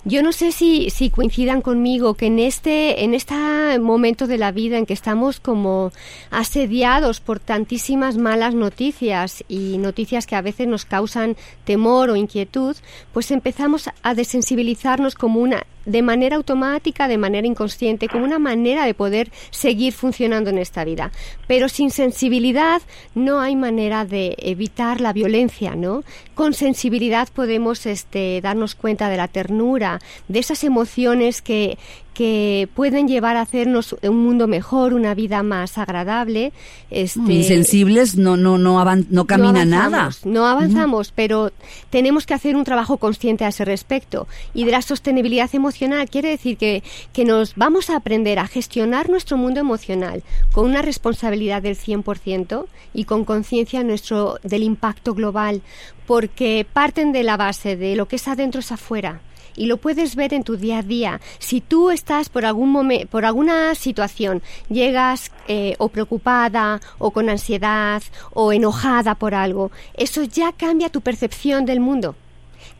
Yo 0.05 0.23
no 0.23 0.33
sé 0.33 0.51
si, 0.51 0.89
si 0.89 1.11
coincidan 1.11 1.61
conmigo 1.61 2.15
que 2.15 2.27
en 2.27 2.39
este, 2.39 3.05
en 3.05 3.13
este 3.13 3.35
momento 3.79 4.27
de 4.27 4.39
la 4.39 4.51
vida 4.51 4.79
en 4.79 4.87
que 4.87 4.95
estamos 4.95 5.41
como 5.41 5.93
asediados 6.31 7.21
por 7.21 7.39
tantísimas 7.39 8.17
malas 8.17 8.55
noticias 8.55 9.45
y 9.47 9.77
noticias 9.77 10.27
que 10.27 10.37
a 10.37 10.41
veces 10.41 10.69
nos 10.69 10.87
causan 10.87 11.37
temor 11.65 12.09
o 12.09 12.17
inquietud, 12.17 12.77
pues 13.13 13.31
empezamos 13.31 13.91
a 14.03 14.15
desensibilizarnos 14.15 15.15
como 15.15 15.41
una 15.41 15.67
de 15.87 16.03
manera 16.03 16.37
automática, 16.37 17.09
de 17.09 17.19
manera 17.19 17.47
inconsciente, 17.47 18.09
como 18.09 18.25
una 18.25 18.39
manera 18.39 18.85
de 18.85 18.95
poder 18.95 19.31
seguir 19.51 19.93
funcionando 19.93 20.51
en 20.51 20.59
esta 20.59 20.85
vida. 20.85 21.13
Pero 21.47 21.69
sin 21.69 21.91
sensibilidad 21.91 22.83
no 23.15 23.41
hay 23.41 23.57
manera 23.57 24.05
de 24.05 24.37
evitar 24.39 25.01
la 25.01 25.13
violencia, 25.13 25.75
¿no? 25.75 26.05
Con 26.35 26.55
sensibilidad 26.55 27.29
podemos 27.33 27.87
este, 27.87 28.41
darnos 28.41 28.75
cuenta 28.75 29.09
de 29.09 29.17
la 29.17 29.29
ternura, 29.29 30.01
de 30.29 30.39
esas 30.39 30.65
emociones 30.65 31.43
que, 31.43 31.79
que 32.21 32.69
pueden 32.75 33.09
llevar 33.09 33.39
a 33.39 33.41
hacernos 33.41 33.97
un 34.03 34.23
mundo 34.23 34.47
mejor, 34.47 34.93
una 34.93 35.15
vida 35.15 35.43
más 35.43 35.79
agradable. 35.79 36.53
Este, 36.91 37.33
Insensibles 37.33 38.19
no 38.19 38.37
no 38.37 38.59
no 38.59 38.85
no 39.09 39.25
camina 39.25 39.65
nada. 39.65 40.11
No 40.27 40.47
avanzamos, 40.47 41.13
pero 41.13 41.51
tenemos 41.89 42.27
que 42.27 42.35
hacer 42.35 42.57
un 42.57 42.65
trabajo 42.65 42.99
consciente 42.99 43.47
a 43.47 43.49
ese 43.49 43.65
respecto. 43.65 44.29
Y 44.53 44.65
de 44.65 44.73
la 44.73 44.83
sostenibilidad 44.83 45.49
emocional 45.55 46.11
quiere 46.11 46.29
decir 46.29 46.59
que, 46.59 46.83
que 47.15 47.25
nos 47.25 47.55
vamos 47.57 47.89
a 47.89 47.97
aprender 47.97 48.39
a 48.39 48.47
gestionar 48.47 49.09
nuestro 49.09 49.39
mundo 49.39 49.59
emocional 49.59 50.23
con 50.53 50.67
una 50.67 50.83
responsabilidad 50.83 51.63
del 51.63 51.79
100% 51.79 52.67
y 52.93 53.05
con 53.05 53.25
conciencia 53.25 53.83
nuestro 53.83 54.39
del 54.43 54.63
impacto 54.63 55.15
global, 55.15 55.63
porque 56.07 56.67
parten 56.71 57.13
de 57.13 57.23
la 57.23 57.39
base 57.39 57.79
de 57.79 57.97
lo 57.97 58.09
que 58.09 58.17
es 58.17 58.29
adentro 58.29 58.61
es 58.61 58.73
afuera 58.73 59.23
y 59.57 59.67
lo 59.67 59.77
puedes 59.77 60.17
ver 60.17 60.35
en 60.35 60.45
tu 60.45 60.57
día 60.57 60.79
a 60.79 60.83
día. 60.83 61.21
Si 61.39 61.61
tú 61.61 61.91
estás 61.91 62.29
por 62.29 62.45
algún 62.45 62.71
por 63.11 63.25
alguna 63.25 63.75
situación, 63.75 64.43
llegas 64.69 65.33
eh, 65.49 65.75
o 65.79 65.89
preocupada 65.89 66.81
o 66.99 67.11
con 67.11 67.29
ansiedad 67.29 68.03
o 68.33 68.53
enojada 68.53 69.15
por 69.15 69.35
algo, 69.35 69.71
eso 69.95 70.23
ya 70.23 70.53
cambia 70.53 70.89
tu 70.89 71.01
percepción 71.01 71.67
del 71.67 71.81
mundo 71.81 72.15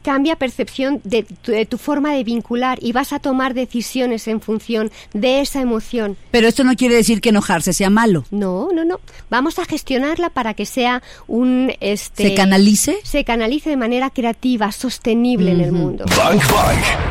cambia 0.03 0.37
percepción 0.37 1.01
de 1.05 1.25
tu, 1.69 1.79
forma 1.79 2.15
de 2.15 2.25
vincular 2.25 2.79
y 2.81 2.93
vas 2.93 3.13
a 3.13 3.19
tomar 3.19 3.55
decisiones 3.55 4.29
en 4.29 4.41
función 4.41 4.91
de 5.13 5.41
esa 5.41 5.61
emoción. 5.61 6.17
Pero 6.31 6.49
esto 6.49 6.65
no 6.65 6.75
quiere 6.75 6.95
decir 6.95 7.21
que 7.21 7.31
enojarse 7.31 7.73
sea 7.73 7.91
malo. 7.91 8.25
No, 8.31 8.69
no, 8.73 8.85
no. 8.85 9.01
Vamos 9.29 9.59
a 9.59 9.65
gestionarla 9.65 10.31
para 10.31 10.55
que 10.55 10.67
sea 10.67 11.03
un... 11.27 11.73
Este, 11.81 12.29
¿Se 12.29 12.35
canalice? 12.35 12.99
Se 13.03 13.25
canalice 13.25 13.71
de 13.71 13.77
manera 13.77 14.11
creativa, 14.11 14.73
sostenible 14.73 15.53
en 15.53 15.61
el 15.61 15.73
mundo. 15.73 16.05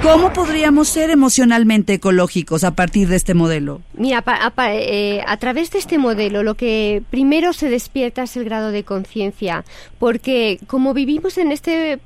¿Cómo 0.02 0.34
podríamos 0.34 0.88
ser 0.88 1.10
emocionalmente 1.10 1.94
ecológicos 1.94 2.64
a 2.64 2.72
partir 2.72 3.08
de 3.08 3.16
este 3.16 3.34
modelo? 3.34 3.82
Mira, 3.94 4.24
a, 4.26 4.54
eh, 4.74 5.22
a 5.26 5.38
través 5.38 5.72
de 5.72 5.80
este 5.80 5.98
modelo 5.98 6.44
lo 6.44 6.56
que 6.56 7.04
primero 7.10 7.54
se 7.54 7.70
despierta 7.70 8.24
es 8.24 8.36
el 8.38 8.46
grado 8.46 8.72
de 8.72 8.84
conciencia, 8.84 9.66
porque 9.98 10.60
como 10.68 10.94
vivimos 10.94 11.38
en 11.38 11.52
este 11.52 12.00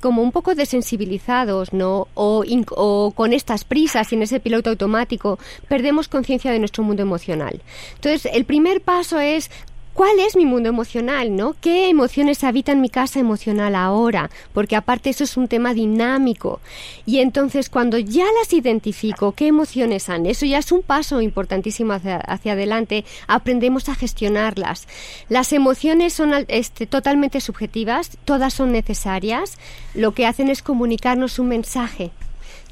como 0.00 0.22
un 0.26 0.32
poco 0.32 0.54
desensibilizados, 0.54 1.72
¿no? 1.72 2.08
O, 2.14 3.12
con 3.14 3.32
estas 3.32 3.64
prisas 3.64 4.12
y 4.12 4.16
en 4.16 4.22
ese 4.22 4.40
piloto 4.40 4.70
automático, 4.70 5.38
perdemos 5.68 6.08
conciencia 6.08 6.50
de 6.52 6.58
nuestro 6.58 6.82
mundo 6.82 7.02
emocional. 7.02 7.62
Entonces, 7.94 8.30
el 8.32 8.44
primer 8.44 8.80
paso 8.80 9.18
es 9.18 9.50
¿Cuál 9.96 10.20
es 10.20 10.36
mi 10.36 10.44
mundo 10.44 10.68
emocional, 10.68 11.34
no? 11.34 11.56
¿Qué 11.58 11.88
emociones 11.88 12.44
habitan 12.44 12.82
mi 12.82 12.90
casa 12.90 13.18
emocional 13.18 13.74
ahora? 13.74 14.28
Porque 14.52 14.76
aparte 14.76 15.08
eso 15.08 15.24
es 15.24 15.38
un 15.38 15.48
tema 15.48 15.72
dinámico. 15.72 16.60
Y 17.06 17.20
entonces 17.20 17.70
cuando 17.70 17.96
ya 17.96 18.26
las 18.38 18.52
identifico, 18.52 19.32
¿qué 19.32 19.46
emociones 19.46 20.10
han? 20.10 20.26
Eso 20.26 20.44
ya 20.44 20.58
es 20.58 20.70
un 20.70 20.82
paso 20.82 21.22
importantísimo 21.22 21.94
hacia, 21.94 22.52
adelante. 22.52 23.06
Aprendemos 23.26 23.88
a 23.88 23.94
gestionarlas. 23.94 24.86
Las 25.30 25.54
emociones 25.54 26.12
son 26.12 26.44
este, 26.48 26.84
totalmente 26.84 27.40
subjetivas, 27.40 28.18
todas 28.26 28.52
son 28.52 28.72
necesarias. 28.72 29.56
Lo 29.94 30.12
que 30.12 30.26
hacen 30.26 30.50
es 30.50 30.60
comunicarnos 30.60 31.38
un 31.38 31.48
mensaje 31.48 32.10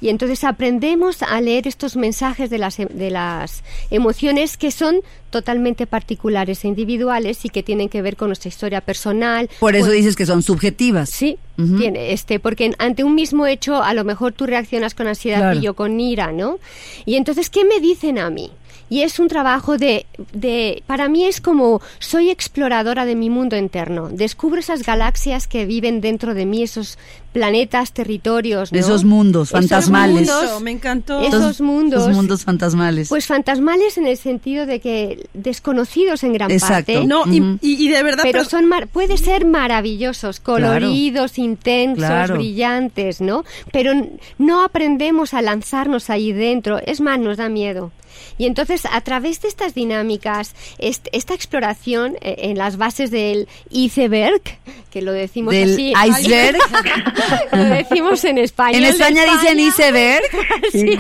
Y 0.01 0.09
entonces 0.09 0.45
aprendemos 0.45 1.23
a 1.23 1.41
leer 1.41 1.67
estos 1.67 1.97
mensajes 1.97 2.51
de 2.51 2.59
las, 2.59 2.77
de 2.77 3.11
las 3.11 3.63
emociones 3.91 4.57
que 4.57 4.71
son 4.71 5.01
totalmente 5.31 5.87
particulares 5.87 6.65
e 6.65 6.69
individuales 6.69 7.45
y 7.45 7.49
que 7.49 7.63
tienen 7.63 7.89
que 7.89 8.03
ver 8.03 8.17
con 8.17 8.29
nuestra 8.29 8.49
historia 8.49 8.81
personal. 8.81 9.49
Por 9.61 9.75
eso 9.75 9.91
dices 9.91 10.15
que 10.17 10.27
son 10.27 10.43
subjetivas. 10.43 11.11
Sí, 11.11 11.39
tiene 11.79 12.13
este, 12.13 12.39
porque 12.41 12.73
ante 12.79 13.03
un 13.05 13.15
mismo 13.15 13.47
hecho 13.47 13.83
a 13.83 13.95
lo 13.95 14.05
mejor 14.05 14.33
tú 14.33 14.47
reaccionas 14.47 14.95
con 14.95 15.07
ansiedad 15.07 15.39
Claro. 15.39 15.59
y 15.59 15.63
yo 15.63 15.75
con 15.75 15.99
ira, 16.01 16.33
¿no? 16.33 16.59
Y 17.05 17.17
entonces, 17.17 17.51
¿qué 17.51 17.65
me 17.65 17.81
dicen 17.81 18.19
a 18.19 18.31
mí? 18.31 18.51
Y 18.91 19.01
es 19.03 19.19
un 19.19 19.29
trabajo 19.29 19.79
de, 19.79 20.07
de, 20.33 20.83
para 20.87 21.09
mí 21.09 21.25
es 21.25 21.41
como, 21.41 21.81
soy 21.99 22.31
exploradora 22.31 23.05
de 23.07 23.15
mi 23.17 23.31
mundo 23.31 23.57
interno, 23.57 24.09
descubro 24.11 24.61
esas 24.61 24.83
galaxias 24.85 25.47
que 25.49 25.65
viven 25.67 26.01
dentro 26.01 26.35
de 26.35 26.45
mí, 26.47 26.63
esos 26.63 26.99
planetas, 27.33 27.93
territorios, 27.93 28.73
¿no? 28.73 28.79
Esos 28.79 29.03
mundos 29.05 29.49
Esos 29.49 29.59
fantasmales. 29.61 30.15
mundos, 30.29 30.45
Eso, 30.45 30.61
me 30.61 30.71
encantó. 30.71 31.21
esos 31.23 31.61
mundos, 31.61 32.03
Esos 32.03 32.15
mundos 32.15 32.45
fantasmales. 32.45 33.09
pues 33.09 33.27
fantasmales 33.27 33.99
en 33.99 34.07
el 34.07 34.17
sentido 34.17 34.67
de 34.67 34.79
que 34.81 35.27
desconocidos 35.35 36.23
en 36.23 36.33
gran 36.35 36.51
Exacto. 36.53 36.93
parte. 36.93 37.07
No, 37.07 37.25
y- 37.27 37.41
Ujú. 37.41 37.59
y, 37.61 37.87
y 37.87 37.89
de 37.89 38.03
verdad, 38.05 38.23
Pero 38.23 38.39
pero- 38.41 38.51
son 38.51 38.67
mar- 38.67 38.87
puede 38.87 39.17
ser 39.17 39.47
maravillosos, 39.47 40.39
coloridos, 40.41 41.39
intensos, 41.39 42.05
Claro. 42.05 42.35
brillantes, 42.37 43.21
¿no? 43.21 43.45
Pero 43.73 43.93
n- 43.93 44.11
no 44.39 44.63
aprendemos 44.63 45.35
a 45.35 45.43
lanzarnos 45.43 46.11
ahí 46.11 46.33
dentro, 46.33 46.79
es 46.87 47.01
más, 47.01 47.19
nos 47.19 47.37
da 47.39 47.49
miedo. 47.49 47.91
Y 48.39 48.47
entonces, 48.47 48.83
a 48.91 49.01
través 49.03 49.41
de 49.43 49.49
estas 49.49 49.75
dinámicas, 49.75 50.55
est- 50.79 51.09
esta 51.13 51.35
exploración 51.35 52.17
eh, 52.21 52.37
en 52.51 52.59
las 52.59 52.77
bases 52.77 53.11
del 53.11 53.49
iceberg, 53.71 54.43
que 54.91 55.03
lo 55.03 55.13
decimos 55.13 55.55
Del 55.55 55.73
así, 55.75 55.93
iceberg. 56.21 56.59
lo 57.53 57.65
decimos 57.65 58.25
en 58.25 58.39
español. 58.39 58.77
en 58.77 58.83
de 58.83 58.89
España 58.91 59.25
dicen 59.25 59.61
iceberg. 59.61 60.25
Sí. 60.73 60.97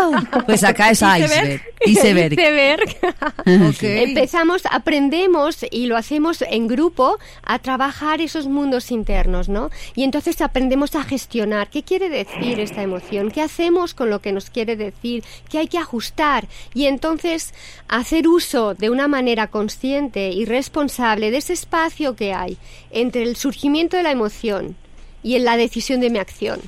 Pues 0.46 0.64
acá 0.64 0.90
es 0.90 1.02
iceberg. 1.02 1.62
Iceberg. 1.86 2.32
Iceberg. 2.38 2.96
Empezamos, 3.82 4.62
aprendemos 4.70 5.64
y 5.70 5.86
lo 5.86 5.96
hacemos 5.96 6.42
en 6.42 6.68
grupo 6.68 7.18
a 7.42 7.58
trabajar 7.58 8.20
esos 8.20 8.46
mundos 8.46 8.90
internos, 8.90 9.48
¿no? 9.48 9.70
Y 9.94 10.04
entonces 10.04 10.40
aprendemos 10.40 10.94
a 10.94 11.04
gestionar 11.04 11.70
qué 11.70 11.82
quiere 11.82 12.08
decir 12.08 12.60
esta 12.60 12.82
emoción, 12.82 13.30
qué 13.30 13.42
hacemos 13.42 13.94
con 13.94 14.10
lo 14.10 14.20
que 14.20 14.32
nos 14.32 14.50
quiere 14.50 14.76
decir, 14.76 15.24
qué 15.48 15.58
hay 15.58 15.68
que 15.68 15.78
ajustar 15.78 16.48
y 16.74 16.86
entonces 16.86 17.54
hacer 17.88 18.28
uso 18.28 18.74
de 18.74 18.90
una 18.90 19.08
manera 19.08 19.48
consciente 19.48 20.30
y 20.30 20.44
responsable 20.44 21.30
de 21.30 21.38
ese 21.38 21.52
espacio 21.52 22.16
que 22.16 22.32
hay 22.32 22.56
entre 22.90 23.22
el 23.22 23.36
surgimiento 23.36 23.96
de 23.96 24.02
la 24.02 24.10
emoción 24.10 24.76
y 25.22 25.36
en 25.36 25.44
la 25.44 25.56
decisión 25.56 26.00
de 26.00 26.10
mi 26.10 26.18
acción. 26.18 26.60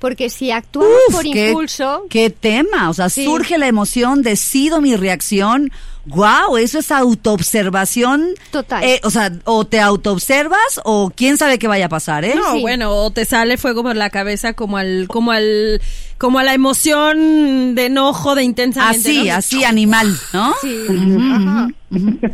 Porque 0.00 0.30
si 0.30 0.50
actuamos 0.50 0.90
Uf, 1.08 1.14
por 1.16 1.22
qué, 1.24 1.48
impulso, 1.48 2.04
qué 2.08 2.30
tema. 2.30 2.88
O 2.90 2.94
sea, 2.94 3.08
Sí. 3.10 3.24
surge 3.24 3.58
la 3.58 3.66
emoción, 3.66 4.22
decido 4.22 4.80
mi 4.80 4.94
reacción. 4.96 5.70
¡Wow! 6.06 6.56
Eso 6.56 6.78
es 6.78 6.90
autoobservación. 6.90 8.28
Total. 8.50 8.82
Eh, 8.84 9.00
o 9.04 9.10
sea, 9.10 9.30
o 9.44 9.66
te 9.66 9.80
autoobservas 9.80 10.80
o 10.84 11.12
quién 11.14 11.36
sabe 11.36 11.58
qué 11.58 11.68
vaya 11.68 11.86
a 11.86 11.88
pasar, 11.90 12.24
¿eh? 12.24 12.34
No, 12.34 12.54
Sí. 12.54 12.60
bueno, 12.62 12.92
o 12.94 13.10
te 13.10 13.24
sale 13.24 13.58
fuego 13.58 13.82
por 13.82 13.96
la 13.96 14.08
cabeza 14.10 14.54
como 14.54 14.78
al, 14.78 15.06
como 15.08 15.32
al, 15.32 15.82
como 16.16 16.38
a 16.38 16.44
la 16.44 16.54
emoción 16.54 17.74
de 17.74 17.86
enojo, 17.86 18.34
de 18.34 18.42
intensamente. 18.44 19.08
Así, 19.10 19.24
¿no? 19.28 19.34
así, 19.34 19.64
animal, 19.64 20.18
¿no? 20.32 20.54
sí, 20.62 20.76
Ajá. 20.88 21.68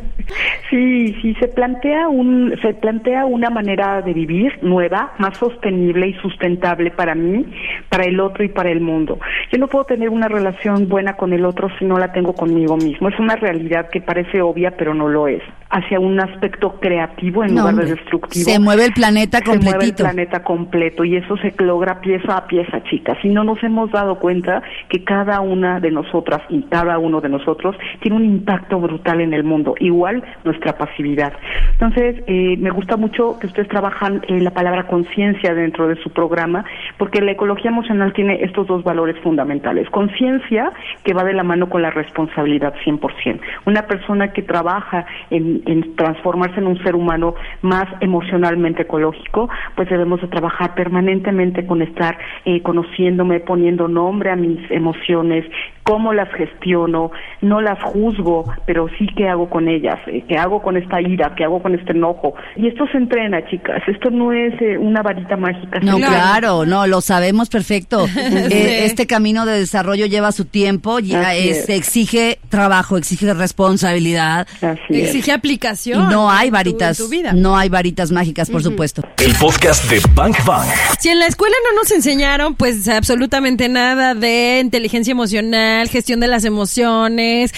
Sí, 0.70 1.14
sí, 1.20 1.34
se 1.38 1.48
plantea 1.48 2.08
un, 2.08 2.54
se 2.62 2.72
plantea 2.74 3.26
una 3.26 3.50
manera 3.50 4.00
de 4.02 4.12
vivir 4.14 4.58
nueva, 4.62 5.12
más 5.18 5.36
sostenible 5.36 6.08
y 6.08 6.14
sustentable 6.14 6.90
para 6.90 7.14
mí, 7.14 7.44
para 7.90 8.04
el 8.04 8.18
otro 8.18 8.42
y 8.44 8.48
para 8.48 8.70
el 8.70 8.80
mundo. 8.80 9.18
Yo 9.52 9.58
no 9.58 9.68
puedo 9.68 9.84
tener 9.84 10.08
una 10.08 10.26
relación 10.26 10.88
buena 10.88 11.12
con 11.16 11.32
el 11.32 11.44
otro 11.44 11.68
si 11.78 11.84
no 11.84 11.98
la 11.98 12.12
tengo 12.12 12.32
conmigo 12.32 12.76
mismo. 12.76 13.08
Es 13.08 13.18
una 13.20 13.36
realidad 13.36 13.88
que 13.90 14.00
parece 14.00 14.40
obvia, 14.40 14.72
pero 14.76 14.94
no 14.94 15.06
lo 15.08 15.28
es. 15.28 15.42
Hacia 15.70 16.00
un 16.00 16.18
aspecto 16.18 16.80
creativo 16.80 17.44
en 17.44 17.54
No, 17.54 17.68
lugar 17.68 17.84
de 17.84 17.94
destructivo. 17.94 18.44
Se 18.50 18.58
mueve 18.58 18.86
el 18.86 18.92
planeta 18.94 19.38
Se 19.38 19.44
mueve 19.46 19.60
el 19.60 19.66
completito. 19.70 20.02
planeta 20.04 20.42
completo 20.42 21.04
y 21.04 21.16
eso 21.16 21.36
se 21.36 21.54
logra 21.62 22.00
pieza 22.00 22.36
a 22.38 22.46
pieza, 22.46 22.82
chicas. 22.84 23.18
Y 23.22 23.28
no 23.28 23.44
nos 23.44 23.62
hemos 23.62 23.90
dado 23.92 24.18
cuenta 24.18 24.62
que 24.88 25.04
cada 25.04 25.40
una 25.40 25.78
de 25.78 25.90
nosotras 25.90 26.40
y 26.48 26.62
cada 26.64 26.98
uno 26.98 27.20
de 27.20 27.28
nosotros 27.28 27.76
tiene 28.00 28.16
un 28.16 28.24
impacto 28.24 28.80
brutal 28.80 29.20
en 29.20 29.34
el 29.34 29.43
mundo, 29.44 29.74
igual 29.80 30.22
nuestra 30.44 30.76
pasividad. 30.76 31.32
Entonces, 31.72 32.22
eh, 32.26 32.56
me 32.58 32.70
gusta 32.70 32.96
mucho 32.96 33.38
que 33.38 33.46
ustedes 33.46 33.68
trabajan 33.68 34.22
eh, 34.28 34.40
la 34.40 34.50
palabra 34.50 34.86
conciencia 34.86 35.54
dentro 35.54 35.88
de 35.88 35.96
su 35.96 36.10
programa, 36.10 36.64
porque 36.98 37.20
la 37.20 37.32
ecología 37.32 37.70
emocional 37.70 38.12
tiene 38.12 38.42
estos 38.42 38.66
dos 38.66 38.82
valores 38.84 39.16
fundamentales. 39.22 39.88
Conciencia, 39.90 40.72
que 41.04 41.14
va 41.14 41.24
de 41.24 41.34
la 41.34 41.42
mano 41.42 41.68
con 41.68 41.82
la 41.82 41.90
responsabilidad 41.90 42.74
100%. 42.84 43.40
Una 43.66 43.86
persona 43.86 44.32
que 44.32 44.42
trabaja 44.42 45.06
en, 45.30 45.62
en 45.66 45.96
transformarse 45.96 46.58
en 46.58 46.66
un 46.66 46.82
ser 46.82 46.94
humano 46.94 47.34
más 47.62 47.86
emocionalmente 48.00 48.82
ecológico, 48.82 49.48
pues 49.74 49.88
debemos 49.88 50.20
de 50.20 50.28
trabajar 50.28 50.74
permanentemente 50.74 51.66
con 51.66 51.82
estar 51.82 52.18
eh, 52.44 52.62
conociéndome, 52.62 53.40
poniendo 53.40 53.88
nombre 53.88 54.30
a 54.30 54.36
mis 54.36 54.58
emociones, 54.70 55.44
cómo 55.84 56.12
las 56.12 56.28
gestiono, 56.34 57.10
no 57.42 57.60
las 57.60 57.80
juzgo, 57.82 58.44
pero 58.66 58.88
sí 58.98 59.06
qué 59.16 59.28
hago 59.28 59.48
con 59.50 59.68
ellas, 59.68 59.98
eh, 60.06 60.24
qué 60.28 60.36
hago 60.36 60.60
con 60.62 60.76
esta 60.76 61.00
ira, 61.00 61.34
qué 61.36 61.44
hago 61.44 61.62
con 61.62 61.74
este 61.74 61.92
enojo. 61.92 62.34
Y 62.56 62.66
esto 62.68 62.86
se 62.90 62.98
entrena, 62.98 63.44
chicas, 63.48 63.82
esto 63.86 64.10
no 64.10 64.32
es 64.32 64.52
eh, 64.60 64.78
una 64.78 65.02
varita 65.02 65.36
mágica. 65.36 65.80
No, 65.80 65.96
Claro. 65.98 66.64
no, 66.66 66.86
lo 66.86 67.00
sabemos 67.00 67.48
perfecto. 67.48 68.06
Eh, 68.54 68.84
este 68.86 69.06
camino 69.06 69.46
de 69.46 69.58
desarrollo 69.58 70.06
lleva 70.06 70.32
su 70.32 70.44
tiempo, 70.44 70.98
ya 70.98 71.34
es- 71.34 71.68
es. 71.68 71.68
exige 71.68 72.38
trabajo, 72.48 72.96
exige 72.96 73.32
responsabilidad. 73.34 74.46
Así 74.62 74.80
es. 74.90 75.08
Exige 75.08 75.30
Y 75.30 75.34
aplicación. 75.34 76.08
no 76.10 76.30
hay 76.30 76.48
tu- 76.48 76.54
varitas, 76.54 77.00
en 77.00 77.06
tu 77.06 77.10
vida. 77.10 77.32
no 77.32 77.56
hay 77.56 77.68
varitas 77.68 78.10
mágicas, 78.10 78.50
por 78.50 78.62
supuesto. 78.62 79.02
El 79.18 79.34
podcast 79.34 79.88
de 79.90 80.00
Bank 80.14 80.36
Bang. 80.46 80.66
Si 80.98 81.08
en 81.08 81.18
la 81.18 81.26
escuela 81.26 81.54
no 81.70 81.80
nos 81.80 81.90
enseñaron, 81.92 82.54
pues 82.54 82.88
absolutamente 82.88 83.68
nada 83.68 84.14
de 84.14 84.60
inteligencia 84.62 85.12
emocional, 85.12 85.73
gestión 85.88 86.20
de 86.20 86.28
las 86.28 86.44
emociones, 86.44 87.52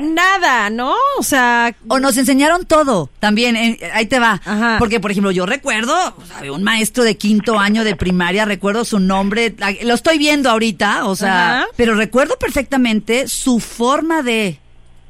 nada, 0.00 0.70
¿no? 0.70 0.94
O 1.18 1.22
sea, 1.22 1.74
O 1.88 1.98
nos 1.98 2.16
enseñaron 2.16 2.66
todo, 2.66 3.10
también, 3.18 3.56
eh, 3.56 3.78
ahí 3.92 4.06
te 4.06 4.18
va. 4.18 4.40
Ajá. 4.44 4.76
Porque, 4.78 5.00
por 5.00 5.10
ejemplo, 5.10 5.30
yo 5.30 5.46
recuerdo, 5.46 5.94
un 6.52 6.62
maestro 6.62 7.04
de 7.04 7.16
quinto 7.16 7.58
año 7.58 7.84
de 7.84 7.96
primaria, 7.96 8.44
recuerdo 8.44 8.84
su 8.84 8.98
nombre, 8.98 9.54
lo 9.82 9.94
estoy 9.94 10.18
viendo 10.18 10.50
ahorita, 10.50 11.06
o 11.06 11.16
sea, 11.16 11.60
Ajá. 11.60 11.66
pero 11.76 11.94
recuerdo 11.94 12.38
perfectamente 12.38 13.28
su 13.28 13.60
forma 13.60 14.22
de 14.22 14.58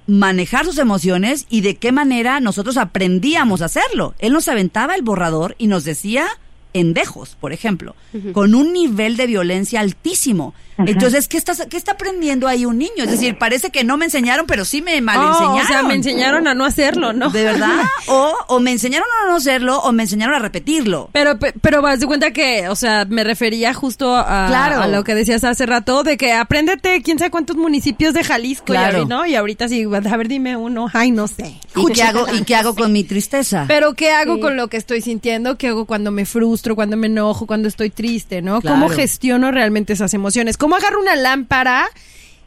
manejar 0.07 0.65
sus 0.65 0.79
emociones 0.79 1.47
y 1.49 1.61
de 1.61 1.77
qué 1.77 1.93
manera 1.93 2.41
nosotros 2.41 2.77
aprendíamos 2.77 3.63
a 3.63 3.67
hacerlo. 3.67 4.15
Él 4.19 4.33
nos 4.33 4.49
aventaba 4.49 4.95
el 4.95 5.03
borrador 5.03 5.55
y 5.59 5.69
nos 5.69 5.85
decía 5.85 6.27
endejos, 6.75 7.37
por 7.39 7.53
ejemplo, 7.53 7.95
con 8.33 8.55
un 8.55 8.73
nivel 8.73 9.17
de 9.17 9.27
violencia 9.27 9.81
altísimo. 9.81 10.55
Entonces, 10.79 11.29
¿qué, 11.29 11.37
estás, 11.37 11.67
¿qué 11.69 11.77
está 11.77 11.93
aprendiendo 11.93 12.49
ahí 12.49 12.65
un 12.65 12.79
niño? 12.79 13.05
Es 13.05 13.11
decir, 13.11 13.37
parece 13.39 13.71
que 13.71 13.85
no 13.85 13.97
me 13.97 14.07
enseñaron, 14.07 14.47
pero 14.47 14.65
sí 14.65 14.83
me 14.83 15.01
mal 15.01 15.19
oh, 15.19 15.29
enseñaron. 15.29 15.61
o 15.61 15.67
sea, 15.69 15.83
me 15.83 15.95
enseñaron 15.95 16.49
a 16.49 16.55
no 16.55 16.65
hacerlo, 16.65 17.13
¿no? 17.13 17.31
¿De 17.31 17.45
verdad? 17.45 17.69
O, 18.09 18.35
o 18.49 18.61
me 18.61 18.73
enseñaron 18.73 19.07
a 19.23 19.29
no 19.29 19.37
hacerlo 19.37 19.79
o 19.81 19.93
me 19.93 20.03
enseñaron 20.03 20.35
a 20.35 20.39
repetirlo. 20.39 21.09
Pero, 21.13 21.39
pe- 21.39 21.55
pero 21.61 21.81
vas 21.83 22.01
de 22.01 22.07
cuenta 22.07 22.33
que, 22.33 22.69
o 22.69 22.75
sea, 22.75 23.05
me 23.09 23.23
refería 23.25 23.73
justo 23.75 24.17
a, 24.17 24.47
Claro. 24.49 24.81
a 24.83 24.89
lo 24.89 25.05
que 25.05 25.15
decías 25.15 25.45
hace 25.45 25.67
rato, 25.67 26.03
de 26.03 26.17
que 26.17 26.33
apréndete 26.33 27.01
quién 27.03 27.19
sabe 27.19 27.31
cuántos 27.31 27.57
municipios 27.57 28.13
de 28.15 28.25
Jalisco, 28.25 28.67
Claro. 28.67 29.03
y, 29.03 29.07
¿no? 29.07 29.25
Y 29.27 29.35
ahorita 29.37 29.69
sí, 29.69 29.85
a 29.85 30.17
ver, 30.17 30.29
dime 30.29 30.57
uno, 30.57 30.89
ay, 30.93 31.11
no 31.11 31.29
sé. 31.29 31.55
¿Y 31.77 31.93
qué 31.93 32.03
hago, 32.03 32.27
¿Y 32.35 32.43
qué 32.45 32.55
hago 32.57 32.75
con 32.75 32.93
mi 32.93 33.05
tristeza? 33.05 33.65
Pero 33.69 33.95
¿qué 33.95 34.11
hago 34.11 34.35
Sí. 34.37 34.41
con 34.41 34.57
lo 34.57 34.69
que 34.69 34.77
estoy 34.79 35.01
sintiendo? 35.01 35.57
¿Qué 35.57 35.69
hago 35.69 35.85
cuando 35.87 36.11
me 36.11 36.27
frustro, 36.27 36.75
cuando 36.75 36.97
me 36.97 37.07
enojo, 37.07 37.47
cuando 37.47 37.69
estoy 37.69 37.91
triste, 37.91 38.43
¿no? 38.43 38.61
¿Cómo 38.61 38.89
gestiono 38.89 39.51
realmente 39.53 39.93
esas 39.93 40.13
emociones? 40.15 40.57
¿Cómo 40.63 40.77
agarro 40.77 41.01
una 41.01 41.17
lámpara 41.17 41.91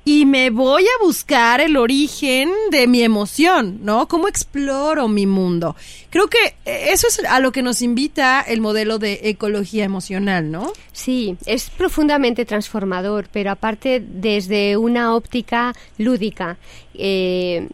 y 0.06 0.26
me 0.26 0.50
voy 0.50 0.84
a 0.84 1.04
buscar 1.04 1.60
el 1.60 1.76
origen 1.76 2.50
de 2.72 2.88
mi 2.88 3.02
emoción, 3.02 3.80
¿no? 3.84 4.08
¿Cómo 4.08 4.30
exploro 4.30 5.10
mi 5.10 5.26
mundo? 5.26 5.76
Creo 6.12 6.30
que 6.30 6.56
eh, 6.64 6.92
eso 6.94 7.08
es 7.10 7.20
a 7.26 7.42
lo 7.42 7.52
que 7.52 7.62
nos 7.62 7.82
invita 7.82 8.40
el 8.40 8.62
modelo 8.62 9.00
de 9.00 9.20
ecología 9.24 9.84
emocional, 9.84 10.50
¿no? 10.50 10.72
Sí, 10.94 11.36
es 11.46 11.70
profundamente 11.70 12.46
transformador, 12.46 13.28
pero 13.34 13.52
aparte 13.52 14.02
desde 14.02 14.78
una 14.78 15.14
óptica 15.14 15.74
lúdica. 15.98 16.56
Eh, 16.94 17.68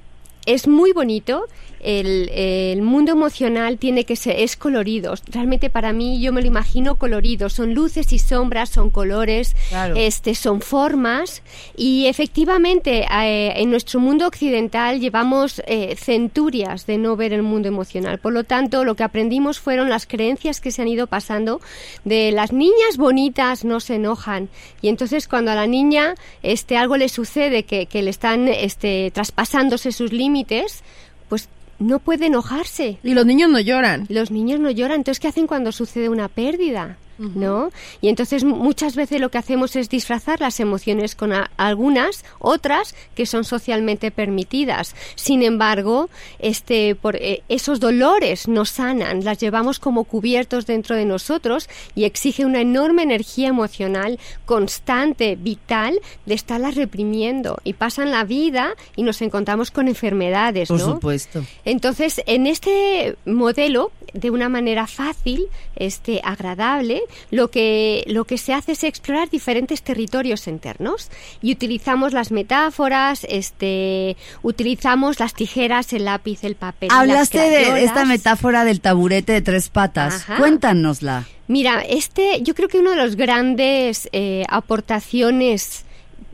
es 0.48 0.68
muy 0.68 0.92
bonito 0.92 1.46
el, 1.84 2.30
el 2.30 2.82
mundo 2.82 3.12
emocional 3.12 3.78
tiene 3.78 4.06
que 4.06 4.16
ser, 4.16 4.40
es 4.40 4.56
colorido. 4.56 5.14
Realmente 5.32 5.70
para 5.70 5.94
mí 5.94 6.22
yo 6.22 6.32
me 6.34 6.42
lo 6.42 6.48
imagino 6.48 6.96
colorido. 6.96 7.50
Son 7.50 7.74
luces 7.74 8.14
y 8.14 8.20
sombras, 8.20 8.70
son 8.70 8.90
colores, 8.90 9.56
Claro. 9.70 9.96
este, 9.96 10.36
son 10.36 10.62
formas. 10.62 11.42
Y 11.76 12.08
efectivamente 12.08 13.06
eh, 13.12 13.54
en 13.56 13.70
nuestro 13.72 14.00
mundo 14.00 14.28
occidental 14.28 15.00
llevamos 15.00 15.62
eh, 15.66 15.96
centurias 15.98 16.86
de 16.86 16.98
no 16.98 17.16
ver 17.16 17.34
el 17.34 17.44
mundo 17.44 17.68
emocional. 17.68 18.20
Por 18.20 18.34
lo 18.34 18.44
tanto, 18.44 18.84
lo 18.86 18.96
que 18.96 19.04
aprendimos 19.04 19.60
fueron 19.60 19.90
las 19.90 20.06
creencias 20.06 20.62
que 20.62 20.72
se 20.72 20.82
han 20.82 20.88
ido 20.88 21.08
pasando 21.08 21.62
de 22.06 22.32
las 22.32 22.52
niñas 22.52 22.98
bonitas 22.98 23.64
no 23.66 23.80
se 23.80 23.96
enojan. 23.96 24.50
Y 24.82 24.90
entonces 24.90 25.28
cuando 25.28 25.52
a 25.52 25.56
la 25.56 25.68
niña 25.68 26.16
este, 26.44 26.78
algo 26.78 26.98
le 26.98 27.10
sucede, 27.10 27.64
que, 27.64 27.86
que 27.86 28.02
le 28.02 28.10
están 28.10 28.48
este, 28.48 29.12
traspasándose 29.12 29.92
sus 29.92 30.12
límites, 30.14 30.84
pues 31.30 31.50
no 31.82 32.00
puede 32.00 32.28
enojarse. 32.28 33.00
Y 33.04 33.14
los 33.14 33.26
niños 33.26 33.50
no 33.50 33.60
lloran. 33.60 34.06
Los 34.10 34.32
niños 34.32 34.60
no 34.60 34.70
lloran, 34.72 34.98
entonces 34.98 35.20
¿qué 35.20 35.28
hacen 35.28 35.48
cuando 35.48 35.72
sucede 35.72 36.10
una 36.10 36.28
pérdida? 36.28 36.98
¿No? 37.36 37.72
Y 38.02 38.10
entonces 38.10 38.44
muchas 38.44 38.96
veces 38.96 39.22
lo 39.22 39.30
que 39.30 39.38
hacemos 39.38 39.76
es 39.76 39.90
disfrazar 39.90 40.42
las 40.42 40.60
emociones 40.60 41.16
con 41.16 41.32
algunas, 41.58 42.26
otras 42.40 42.96
que 43.16 43.26
son 43.26 43.44
socialmente 43.44 44.10
permitidas. 44.10 44.96
Sin 45.16 45.44
embargo, 45.44 46.10
este, 46.40 46.96
por, 46.96 47.16
eh, 47.18 47.44
esos 47.48 47.80
dolores 47.80 48.48
nos 48.48 48.70
sanan, 48.70 49.24
las 49.24 49.38
llevamos 49.38 49.80
como 49.80 50.04
cubiertos 50.04 50.66
dentro 50.66 50.96
de 50.96 51.06
nosotros 51.06 51.70
y 51.96 52.06
exige 52.06 52.46
una 52.46 52.62
enorme 52.62 53.04
energía 53.04 53.50
emocional 53.50 54.20
constante, 54.46 55.36
vital, 55.36 56.00
de 56.26 56.34
estarlas 56.34 56.76
reprimiendo. 56.76 57.58
Y 57.64 57.74
pasan 57.74 58.12
la 58.12 58.24
vida 58.24 58.74
y 58.96 59.04
nos 59.04 59.22
encontramos 59.22 59.72
con 59.72 59.88
enfermedades, 59.88 60.70
Por 60.70 60.80
¿no? 60.80 60.94
supuesto. 60.94 61.44
Entonces, 61.66 62.22
en 62.26 62.48
este 62.48 63.16
modelo, 63.26 63.92
de 64.14 64.30
una 64.30 64.50
manera 64.50 64.88
fácil, 64.88 65.48
este, 65.76 66.22
agradable, 66.24 67.02
lo 67.30 67.50
que, 67.50 68.04
lo 68.08 68.26
que 68.26 68.38
se 68.38 68.54
hace 68.54 68.74
es 68.74 68.84
explorar 68.84 69.30
diferentes 69.30 69.82
territorios 69.82 70.48
internos 70.48 71.10
y 71.42 71.52
utilizamos 71.52 72.14
las 72.14 72.32
metáforas, 72.32 73.26
este, 73.30 74.18
utilizamos 74.42 75.20
las 75.20 75.34
tijeras, 75.34 75.94
el 75.94 76.06
lápiz, 76.06 76.44
el 76.44 76.56
papel. 76.56 76.90
las 76.90 77.00
Hablaste 77.00 77.40
de 77.40 77.84
esta 77.84 78.06
metáfora 78.06 78.64
del 78.64 78.82
taburete 78.82 79.34
de 79.34 79.42
tres 79.42 79.70
patas. 79.70 80.16
Ajá. 80.16 80.38
Cuéntanosla. 80.38 81.28
Mira, 81.48 81.82
este, 81.82 82.42
yo 82.44 82.56
creo 82.56 82.70
que 82.70 82.80
uno 82.80 82.92
de 82.92 82.96
los 82.96 83.16
grandes 83.16 84.08
eh, 84.14 84.46
aportaciones 84.48 85.84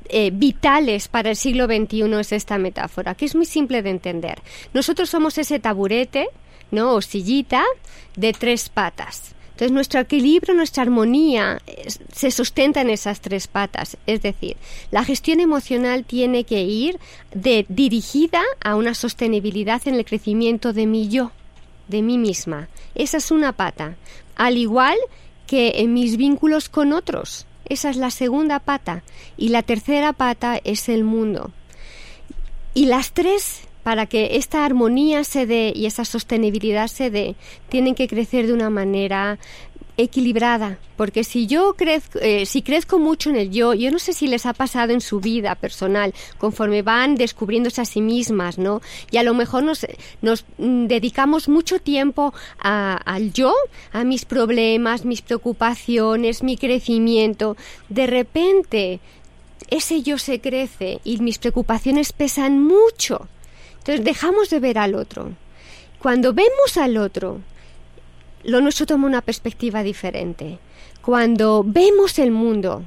eh, 0.10 0.32
vitales 0.32 1.08
para 1.08 1.32
el 1.32 1.36
siglo 1.36 1.66
XXI 1.66 2.04
es 2.20 2.32
esta 2.32 2.58
metáfora, 2.58 3.16
que 3.16 3.26
es 3.26 3.36
muy 3.36 3.46
simple 3.46 3.82
de 3.82 3.90
entender. 3.90 4.42
Nosotros 4.74 5.10
somos 5.10 5.38
ese 5.38 5.60
taburete, 5.60 6.28
¿no? 6.72 6.94
O 6.94 7.02
sillita 7.02 7.64
de 8.16 8.32
tres 8.32 8.70
patas. 8.70 9.36
Entonces 9.58 9.74
nuestro 9.74 10.00
equilibrio, 10.02 10.54
nuestra 10.54 10.84
armonía 10.84 11.60
se 12.14 12.30
sustenta 12.30 12.82
en 12.82 12.92
esas 12.92 13.22
tres 13.22 13.48
patas. 13.48 13.98
Es 14.06 14.22
decir, 14.22 14.56
la 14.92 15.04
gestión 15.04 15.40
emocional 15.40 16.06
tiene 16.06 16.44
que 16.44 16.62
ir 16.62 17.00
de, 17.34 17.66
dirigida 17.68 18.44
a 18.64 18.76
una 18.76 18.94
sostenibilidad 18.94 19.82
en 19.88 19.96
el 19.96 20.06
crecimiento 20.06 20.74
de 20.74 20.86
mi 20.86 21.10
yo 21.10 21.32
de 21.88 22.04
mí 22.04 22.20
misma. 22.20 22.68
Esa 22.94 23.18
es 23.18 23.32
una 23.32 23.52
pata. 23.52 23.96
Al 24.36 24.58
igual 24.58 24.96
que 25.48 25.82
en 25.82 25.92
mis 25.92 26.18
vínculos 26.18 26.70
con 26.70 26.94
otros. 26.94 27.48
Esa 27.66 27.90
es 27.90 27.98
la 27.98 28.12
segunda 28.12 28.60
pata. 28.60 29.02
Y 29.38 29.50
la 29.50 29.64
tercera 29.64 30.14
pata 30.14 30.62
es 30.64 30.88
el 30.88 31.04
mundo. 31.04 31.50
Y 32.76 32.86
las 32.86 33.12
tres, 33.12 33.62
para 33.88 34.06
que 34.06 34.36
esta 34.36 34.66
armonía 34.66 35.24
se 35.24 35.46
dé 35.46 35.72
y 35.74 35.86
esa 35.86 36.04
sostenibilidad 36.04 36.90
se 36.90 37.10
dé, 37.10 37.36
tienen 37.70 37.96
que 37.96 38.10
crecer 38.10 38.46
de 38.46 38.52
una 38.52 38.70
manera 38.70 39.40
equilibrada, 39.96 40.78
porque 40.98 41.24
si 41.24 41.48
yo 41.48 41.74
crezco, 41.78 42.20
eh, 42.20 42.46
si 42.46 42.64
crezco 42.64 43.00
mucho 43.00 43.30
en 43.30 43.38
el 43.38 43.50
yo, 43.50 43.74
yo 43.74 43.90
no 43.90 43.98
sé 43.98 44.12
si 44.12 44.28
les 44.28 44.46
ha 44.46 44.52
pasado 44.52 44.92
en 44.92 45.00
su 45.00 45.22
vida 45.22 45.56
personal, 45.56 46.14
conforme 46.38 46.82
van 46.82 47.16
descubriéndose 47.16 47.80
a 47.80 47.86
sí 47.86 48.02
mismas, 48.02 48.58
¿no? 48.58 48.82
Y 49.10 49.16
a 49.20 49.24
lo 49.24 49.34
mejor 49.34 49.64
nos, 49.64 49.88
nos 50.22 50.44
mm, 50.58 50.88
dedicamos 50.88 51.48
mucho 51.48 51.80
tiempo 51.80 52.34
a- 52.60 52.98
al 53.06 53.32
yo, 53.32 53.54
a 53.94 54.04
mis 54.04 54.26
problemas, 54.26 55.06
mis 55.06 55.22
preocupaciones, 55.22 56.44
mi 56.44 56.58
crecimiento. 56.58 57.56
De 57.88 58.06
repente, 58.06 59.00
ese 59.70 60.02
yo 60.02 60.18
se 60.18 60.42
crece 60.42 61.00
y 61.06 61.20
mis 61.20 61.38
preocupaciones 61.38 62.12
pesan 62.12 62.62
mucho. 62.62 63.30
Entonces 63.88 64.04
dejamos 64.04 64.50
de 64.50 64.60
ver 64.60 64.78
al 64.80 64.96
otro. 64.96 65.32
Cuando 66.00 66.34
vemos 66.34 66.76
al 66.76 66.98
otro, 66.98 67.40
lo 68.44 68.60
nuestro 68.60 68.86
toma 68.86 69.08
una 69.08 69.22
perspectiva 69.22 69.82
diferente. 69.82 70.60
Cuando 71.02 71.64
vemos 71.66 72.20
el 72.20 72.32
mundo, 72.32 72.84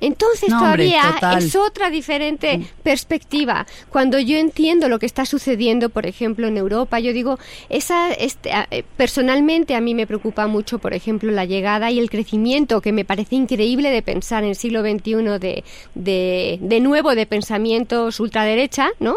entonces 0.00 0.50
No, 0.50 0.58
todavía 0.58 1.18
es 1.38 1.54
otra 1.56 1.90
diferente 1.90 2.60
perspectiva. 2.82 3.66
Cuando 3.90 4.18
yo 4.18 4.36
entiendo 4.36 4.88
lo 4.88 4.98
que 4.98 5.06
está 5.06 5.26
sucediendo, 5.26 5.90
por 5.90 6.06
ejemplo, 6.06 6.48
en 6.48 6.56
Europa, 6.56 6.98
yo 7.00 7.12
digo, 7.12 7.38
esa, 7.68 8.12
este, 8.12 8.50
eh, 8.70 8.84
personalmente 8.96 9.74
a 9.74 9.80
mí 9.80 9.94
me 9.94 10.06
preocupa 10.06 10.46
mucho, 10.46 10.78
por 10.78 10.94
ejemplo, 10.94 11.30
la 11.32 11.44
llegada 11.44 11.90
y 11.90 11.98
el 11.98 12.10
crecimiento 12.10 12.80
que 12.80 12.92
me 12.92 13.04
parece 13.04 13.36
increíble 13.36 13.90
de 13.90 14.02
pensar 14.02 14.42
en 14.42 14.50
el 14.50 14.56
siglo 14.56 14.82
XXI 14.82 15.38
de, 15.38 15.64
de, 15.94 16.58
de 16.60 16.80
nuevo 16.80 17.14
de 17.14 17.26
pensamientos 17.26 18.20
ultraderecha, 18.20 18.90
¿no? 19.00 19.16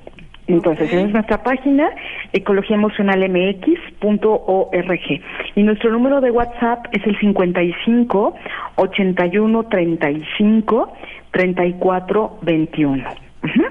Entonces, 0.54 0.92
esa 0.92 1.06
es 1.06 1.12
nuestra 1.12 1.42
página, 1.42 1.90
ecologiaemocionalmx.org. 2.32 5.20
Y 5.54 5.62
nuestro 5.62 5.90
número 5.90 6.20
de 6.20 6.30
WhatsApp 6.30 6.86
es 6.92 7.02
el 7.06 7.18
55 7.18 8.34
81 8.76 9.62
35 9.64 10.92
34 11.30 12.38
21. 12.42 13.08
Ujú. 13.42 13.64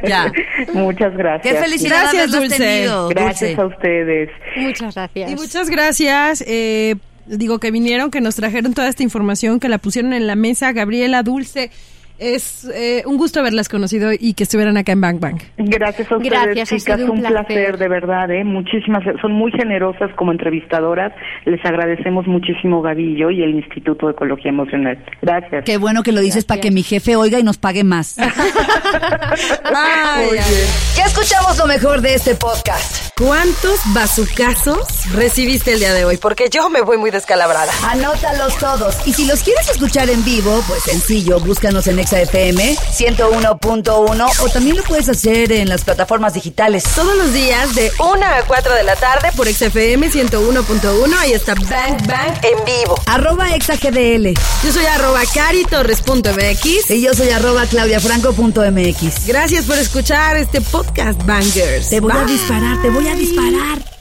Ya. 0.07 0.33
Muchas 0.73 1.17
gracias. 1.17 1.55
Qué 1.55 1.61
felicidad 1.61 2.01
Gracias, 2.03 2.31
Dulce. 2.33 2.57
tenido, 2.57 3.09
Gracias 3.09 3.57
Dulce. 3.57 3.63
a 3.63 3.67
ustedes. 3.67 4.31
Muchas 4.57 4.95
gracias. 4.95 5.31
Y 5.31 5.35
muchas 5.37 5.71
gracias. 5.71 6.45
eh, 6.47 6.97
digo 7.27 7.59
que 7.59 7.71
vinieron, 7.71 8.11
que 8.11 8.21
nos 8.21 8.37
trajeron 8.37 8.75
toda 8.75 8.89
esta 8.89 9.03
información, 9.03 9.61
que 9.61 9.69
la 9.69 9.79
pusieron 9.79 10.13
en 10.13 10.27
la 10.27 10.37
mesa. 10.37 10.73
Gabriela, 10.73 11.23
Dulce, 11.23 11.71
es 12.19 12.65
eh, 12.73 13.03
un 13.07 13.17
gusto 13.17 13.41
haberlas 13.41 13.69
conocido 13.69 14.11
y 14.13 14.35
que 14.35 14.45
estuvieran 14.45 14.77
acá 14.77 14.93
en 14.93 15.01
Bang 15.01 15.21
Bang. 15.21 15.41
Gracias 15.57 16.11
a 16.11 16.17
ustedes, 16.17 16.33
Gracias, 16.33 16.69
chicas. 16.69 17.01
un 17.01 17.11
un 17.11 17.21
placer. 17.21 17.47
placer. 17.47 17.79
de 17.79 17.89
verdad. 17.89 18.31
¿eh? 18.31 18.45
Muchísimas, 18.45 19.03
son 19.21 19.33
muy 19.33 19.51
generosas 19.53 20.11
como 20.17 20.33
entrevistadoras. 20.33 21.13
Les 21.45 21.65
agradecemos 21.65 22.27
muchísimo, 22.27 22.83
Gaby 22.83 23.15
y 23.15 23.19
yo, 23.19 23.31
y 23.31 23.43
el 23.43 23.51
Instituto 23.57 24.07
de 24.07 24.13
Ecología 24.13 24.51
Emocional. 24.51 24.99
Gracias. 25.23 25.65
Qué 25.65 25.77
bueno 25.77 26.03
que 26.03 26.13
lo 26.13 26.21
dices 26.21 26.45
para 26.45 26.61
que 26.61 26.71
mi 26.71 26.83
jefe 26.83 27.17
oiga 27.17 27.39
y 27.39 27.43
nos 27.43 27.59
pague 27.59 27.85
más. 27.85 28.17
Ay, 29.65 30.29
ay. 30.39 30.65
Ya 30.97 31.05
escuchamos 31.07 31.59
lo 31.59 31.67
mejor 31.67 32.01
de 32.01 32.15
este 32.15 32.35
podcast. 32.35 33.11
¿Cuántos 33.19 33.81
bazucazos 33.95 35.13
recibiste 35.13 35.73
el 35.73 35.79
día 35.81 35.93
de 35.93 36.05
hoy? 36.05 36.17
Porque 36.17 36.49
yo 36.51 36.69
me 36.71 36.83
voy 36.83 36.99
muy 36.99 37.11
descalabrada. 37.11 37.73
Anótalos 37.89 38.57
todos. 38.59 39.07
Y 39.07 39.13
si 39.13 39.27
los 39.27 39.43
quieres 39.43 39.69
escuchar 39.71 40.11
en 40.11 40.25
vivo, 40.25 40.63
pues 40.69 40.83
sencillo, 40.83 41.41
búscanos 41.41 41.87
en 41.87 41.99
ExaFM 42.05 42.77
101.1 42.77 44.41
o 44.41 44.49
también 44.51 44.77
lo 44.77 44.83
puedes 44.83 45.09
hacer 45.09 45.51
en 45.53 45.69
las 45.69 45.85
plataformas 45.85 46.35
digitales. 46.35 46.85
Todos 46.95 47.17
los 47.17 47.33
días 47.33 47.75
de 47.75 47.91
1 47.99 48.25
a 48.25 48.43
4 48.47 48.75
de 48.75 48.83
la 48.83 48.95
tarde 48.97 49.31
por 49.35 49.49
XFM 49.49 50.11
101.1. 50.11 51.15
Ahí 51.19 51.33
está 51.33 51.55
Bang 51.55 52.07
Bang 52.07 52.35
en 52.43 52.65
vivo. 52.65 52.95
Arroba 53.07 53.55
ExaGDL. 53.55 54.35
Yo 54.63 54.73
soy 54.73 54.85
arroba 54.87 55.23
caritorres.mx. 55.33 56.91
Y 56.91 57.01
yo 57.01 57.15
soy 57.15 57.31
arroba 57.31 57.67
claudiafranco.mx. 57.67 59.27
Gracias 59.27 59.65
por 59.65 59.79
escuchar 59.79 60.37
este 60.37 60.61
podcast, 60.61 61.25
Bangers. 61.25 61.89
Te 61.89 62.01
voy 62.01 62.13
a 62.13 62.25
disparar, 62.25 62.83
te 62.83 62.91
voy 62.91 63.09
a 63.09 63.15
disparar. 63.15 63.94